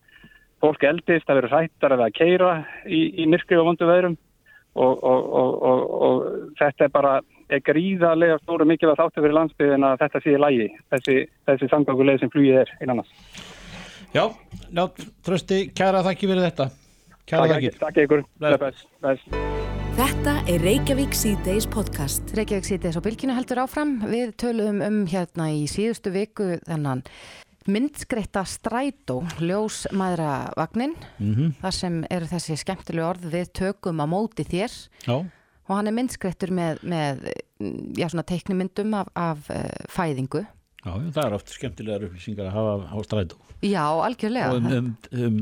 [0.62, 2.50] fólk eldist, það verður hrættar að keira
[2.86, 4.14] í, í myrkri og vondu veðrum
[4.74, 7.16] og, og, og, og, og þetta er bara
[7.52, 11.16] er gríðarlega stóru mikilvægt þáttu fyrir landsbyðin að þetta sé í lægi þessi,
[11.50, 13.58] þessi samganguleið sem flugið er innan þess.
[14.12, 14.26] Já,
[14.72, 14.84] já,
[15.24, 16.66] trösti, kæra þakki fyrir þetta
[17.22, 18.22] Kæra Takk, þakkir takk ykkur.
[18.42, 19.22] Bless, bless.
[19.96, 22.32] Þetta er Reykjavík C-Days podcast.
[22.36, 23.92] Reykjavík C-Days á bylginu heldur áfram.
[24.10, 27.04] Við töluðum um hérna í síðustu viku þennan
[27.70, 31.52] myndskreitta strætó, ljósmaðuravagnin, Mhm.
[31.62, 34.72] þar sem eru þessi skemmtilegu orð við tökum á móti þér
[35.06, 37.22] Já, og hann er myndskreittur með, með
[37.96, 40.42] já, svona teiknimyndum af, af uh, fæðingu
[40.84, 44.50] Já, það er oft skemmtilegar upplýsingar að hafa á strætó Já, algjörlega.
[44.50, 45.36] og um, um, um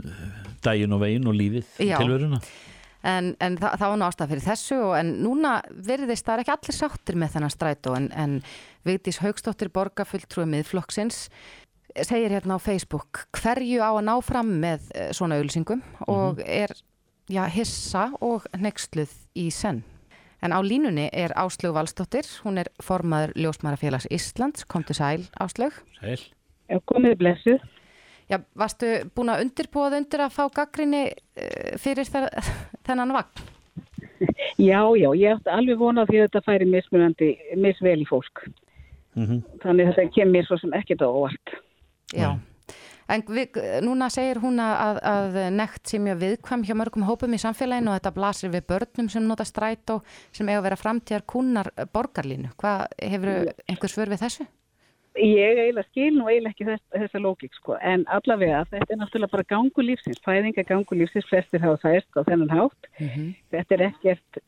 [0.65, 2.41] daginn og veginn og lífið, tilveruna
[3.01, 6.43] En, en það, það var nú ástæð fyrir þessu og en núna virðist það er
[6.43, 8.35] ekki allir sáttir með þennan strætó en, en
[8.85, 11.23] Vigdís Haugstóttir borgarfulltrúi miðflokksins
[11.97, 15.81] segir hérna á Facebook hverju á að ná fram með eh, svona auðlýsingum
[16.13, 16.75] og er
[17.31, 19.83] já, hissa og nexluð í senn.
[20.41, 25.77] En á línunni er Áslög Valstóttir, hún er formaður Ljósmarafélags Íslands, kom til sæl Áslög.
[25.99, 26.21] Sæl.
[26.71, 27.65] Já, komið blessuð.
[28.31, 32.29] Já, varstu búin að undirbúað undir að fá gaggrinni eh, fyrir þe-
[32.87, 33.49] þennan vagn?
[34.61, 38.45] Já, já, ég átti alveg vona á því að þetta færi mismunandi, misvel í fólk.
[39.19, 39.41] Mhm.
[39.65, 41.55] Þannig að þetta kemur mér svo sem ekkert á óvart.
[42.15, 42.31] Já.
[43.11, 47.41] En við, núna segir hún að, að nekt sé mjög viðkvæm hjá mörgum hópum í
[47.43, 49.97] samfélaginu og þetta blasir við börnum sem nota strætó
[50.31, 52.53] sem eiga að vera framtíðar kúnar borgarlínu.
[52.61, 53.33] Hvað hefur
[53.67, 54.47] einhver svör við þessu?
[55.19, 59.33] Ég eiginlega skil nú eiginlega ekki þess, þessa lógik sko, en allavega þetta er náttúrulega
[59.33, 62.91] bara gangu lífsins, fæðinga gangu lífsins, flestir hafa fæðist á þennan hátt.
[63.51, 64.41] Þetta er ekkert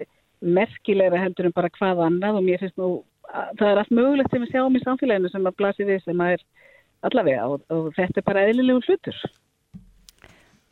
[0.43, 2.91] merkilegra heldur en bara hvað annað og mér finnst nú,
[3.27, 6.23] að, það er allt mögulegt sem við sjáum í samfélaginu sem að blasi við sem
[6.23, 6.45] að er
[7.11, 9.23] allavega og, og þetta er bara eðlilegu hlutur.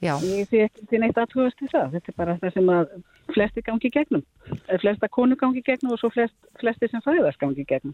[0.00, 0.14] Já.
[0.24, 2.94] Ég sé ekki til neitt aðhugast í það, þetta er bara það sem að
[3.34, 4.22] flesti gangi gegnum,
[4.80, 7.92] flesta konu gangi gegnum og svo flest, flesti sem fæðast gangi gegnum.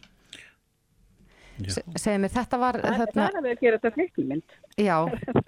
[1.73, 4.57] Se- Segðu mér, þetta var Það er þarna, að við gera þetta fleiknumynd.
[4.77, 4.97] já,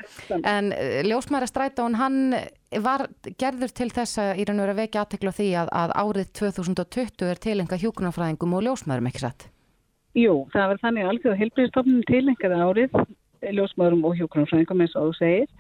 [0.55, 0.71] en
[1.09, 2.19] ljósmæra strætón hann
[2.85, 3.07] var
[3.41, 7.29] gerður til þess að í raun og vera vekja aðtekla því að, að árið 2020
[7.33, 9.49] er tilenga hjúkunarfræðingum og ljósmærum ekki satt.
[10.19, 13.01] Jú, það var þannig að alþjóða heilbríðstofnum tilengaði árið
[13.55, 15.51] ljósmaðurum og hjókunarfræðingum eins og þú segir.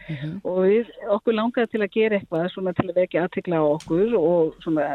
[0.42, 4.16] Og við, okkur langaði til að gera eitthvað svona til að vekja aðtikla á okkur
[4.18, 4.86] og svona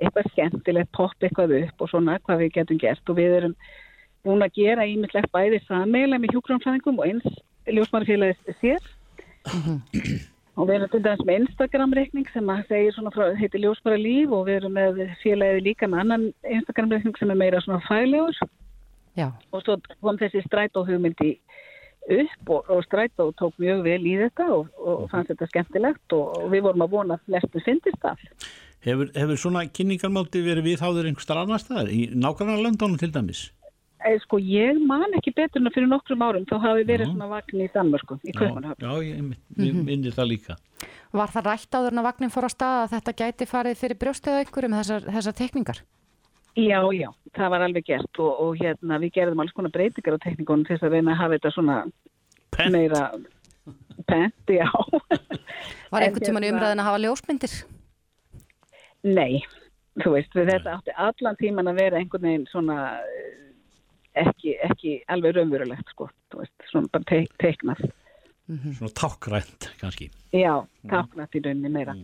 [0.00, 3.04] eitthvað skemmtilegt popp eitthvað upp og svona hvað við getum gert.
[3.12, 3.56] Og við erum
[4.24, 8.88] búin að gera ímyndlegt bæði sameila með hjókunarfræðingum og eins ljósmaðurfélagið sér
[10.58, 14.34] og við erum til dæmis með Instagram-reikning sem að segir svona frá, heitir ljósmaður líf
[14.34, 16.26] og við erum með félagið líka með annan
[16.58, 18.38] Instagram-reikning sem er meira svona fælegur
[19.14, 19.30] Já.
[19.52, 21.36] og svo kom þessi strætó hugmyndi
[22.04, 26.36] upp og, og strætó tók mjög vel í þetta og, og fannst þetta skemmtilegt og,
[26.42, 28.24] og við vorum að vona að flestu fyndist það.
[28.84, 33.46] Hefur, hefur svona kynningarmáti verið viðháður einhver starf annar staðar, í nákvæmlega löndunum til dæmis?
[34.04, 37.28] E, sko ég man ekki betur en að fyrir nokkrum árum þá hafi verið svona
[37.30, 38.84] vagn í Danmörku, í Já, Kaupanhöfn.
[38.84, 40.56] já ég mm minnir það líka.
[41.14, 43.96] Var það rætt áður en að vagnin fór á stað að þetta gæti farið fyrir
[44.04, 45.78] á einhverju með þessar, þessar tekningar?
[46.54, 50.24] Já, já, það var alveg gert og, og hérna við gerðum alls konar breytingar á
[50.26, 51.78] teknikunum til þess að reyna að hafa þetta svona
[52.54, 52.70] Pent.
[52.76, 53.00] meira
[54.06, 54.68] pent, já.
[55.90, 57.54] Var einhvern tíman í hérna- umræðin að hafa ljósmyndir?
[59.04, 59.42] Nei,
[60.02, 63.32] þú veist, við þetta átti allan tíman að vera einhvern veginn svona eh,
[64.14, 67.84] ekki, ekki alveg raunverulegt, sko, þú veist, svona bara te teiknað.
[68.44, 70.10] Svona tákrænt kannski.
[70.34, 70.52] Já,
[70.90, 71.96] táknað í rauninni meira.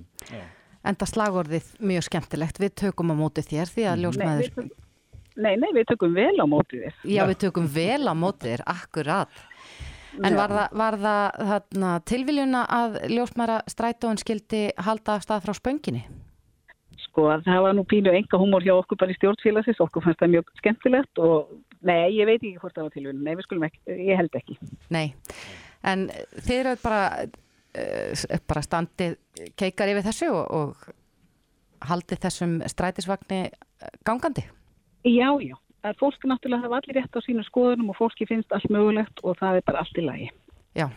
[0.80, 2.60] Enda slagorðið mjög skemmtilegt.
[2.62, 4.40] Við tökum á móti þér því að Nei, ljósmæður...
[4.40, 4.70] við tökum,
[5.36, 6.98] nei, nei, við tökum vel á mótið þér.
[7.12, 9.44] Já, við tökum vel á móti þér, akkurat.
[10.24, 15.54] En var það, var það þarna, tilviljuna að ljósmæra strætóin skildi halda af stað frá
[15.54, 16.02] spönginni?
[17.04, 20.32] Sko, það var nú pínu enga húmor hjá okkur bara í stjórnfélagsins, okkur fannst það
[20.34, 21.52] mjög skemmtilegt og
[21.86, 24.56] nei, ég veit ekki hvort það var tilvunni, nei, við skulum ekki, ég held ekki.
[24.92, 25.06] Nei,
[25.86, 26.06] en
[26.36, 29.18] þið eru bara, uh, bara standið
[29.60, 34.44] keikar yfir þessu og, og haldið þessum strætisvagni eh, gangandi.
[35.08, 35.56] Já, já,
[35.86, 39.38] að fólk náttúrulega hafa allir rétt á sínum skoðunum og fólki finnst allt mögulegt og
[39.40, 40.28] það er bara allt í lagi.
[40.76, 40.90] Já,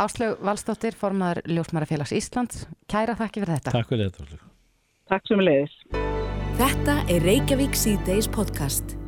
[0.00, 3.74] Áslaug Valstóttir, formaður Ljósmærafélags Íslands, kæra þakki fyrir þetta.
[3.78, 4.40] Takk fyrir þetta.
[5.10, 5.76] Takk sem leiðis.
[6.60, 8.98] Þetta er Reykjavík C-Days podcast.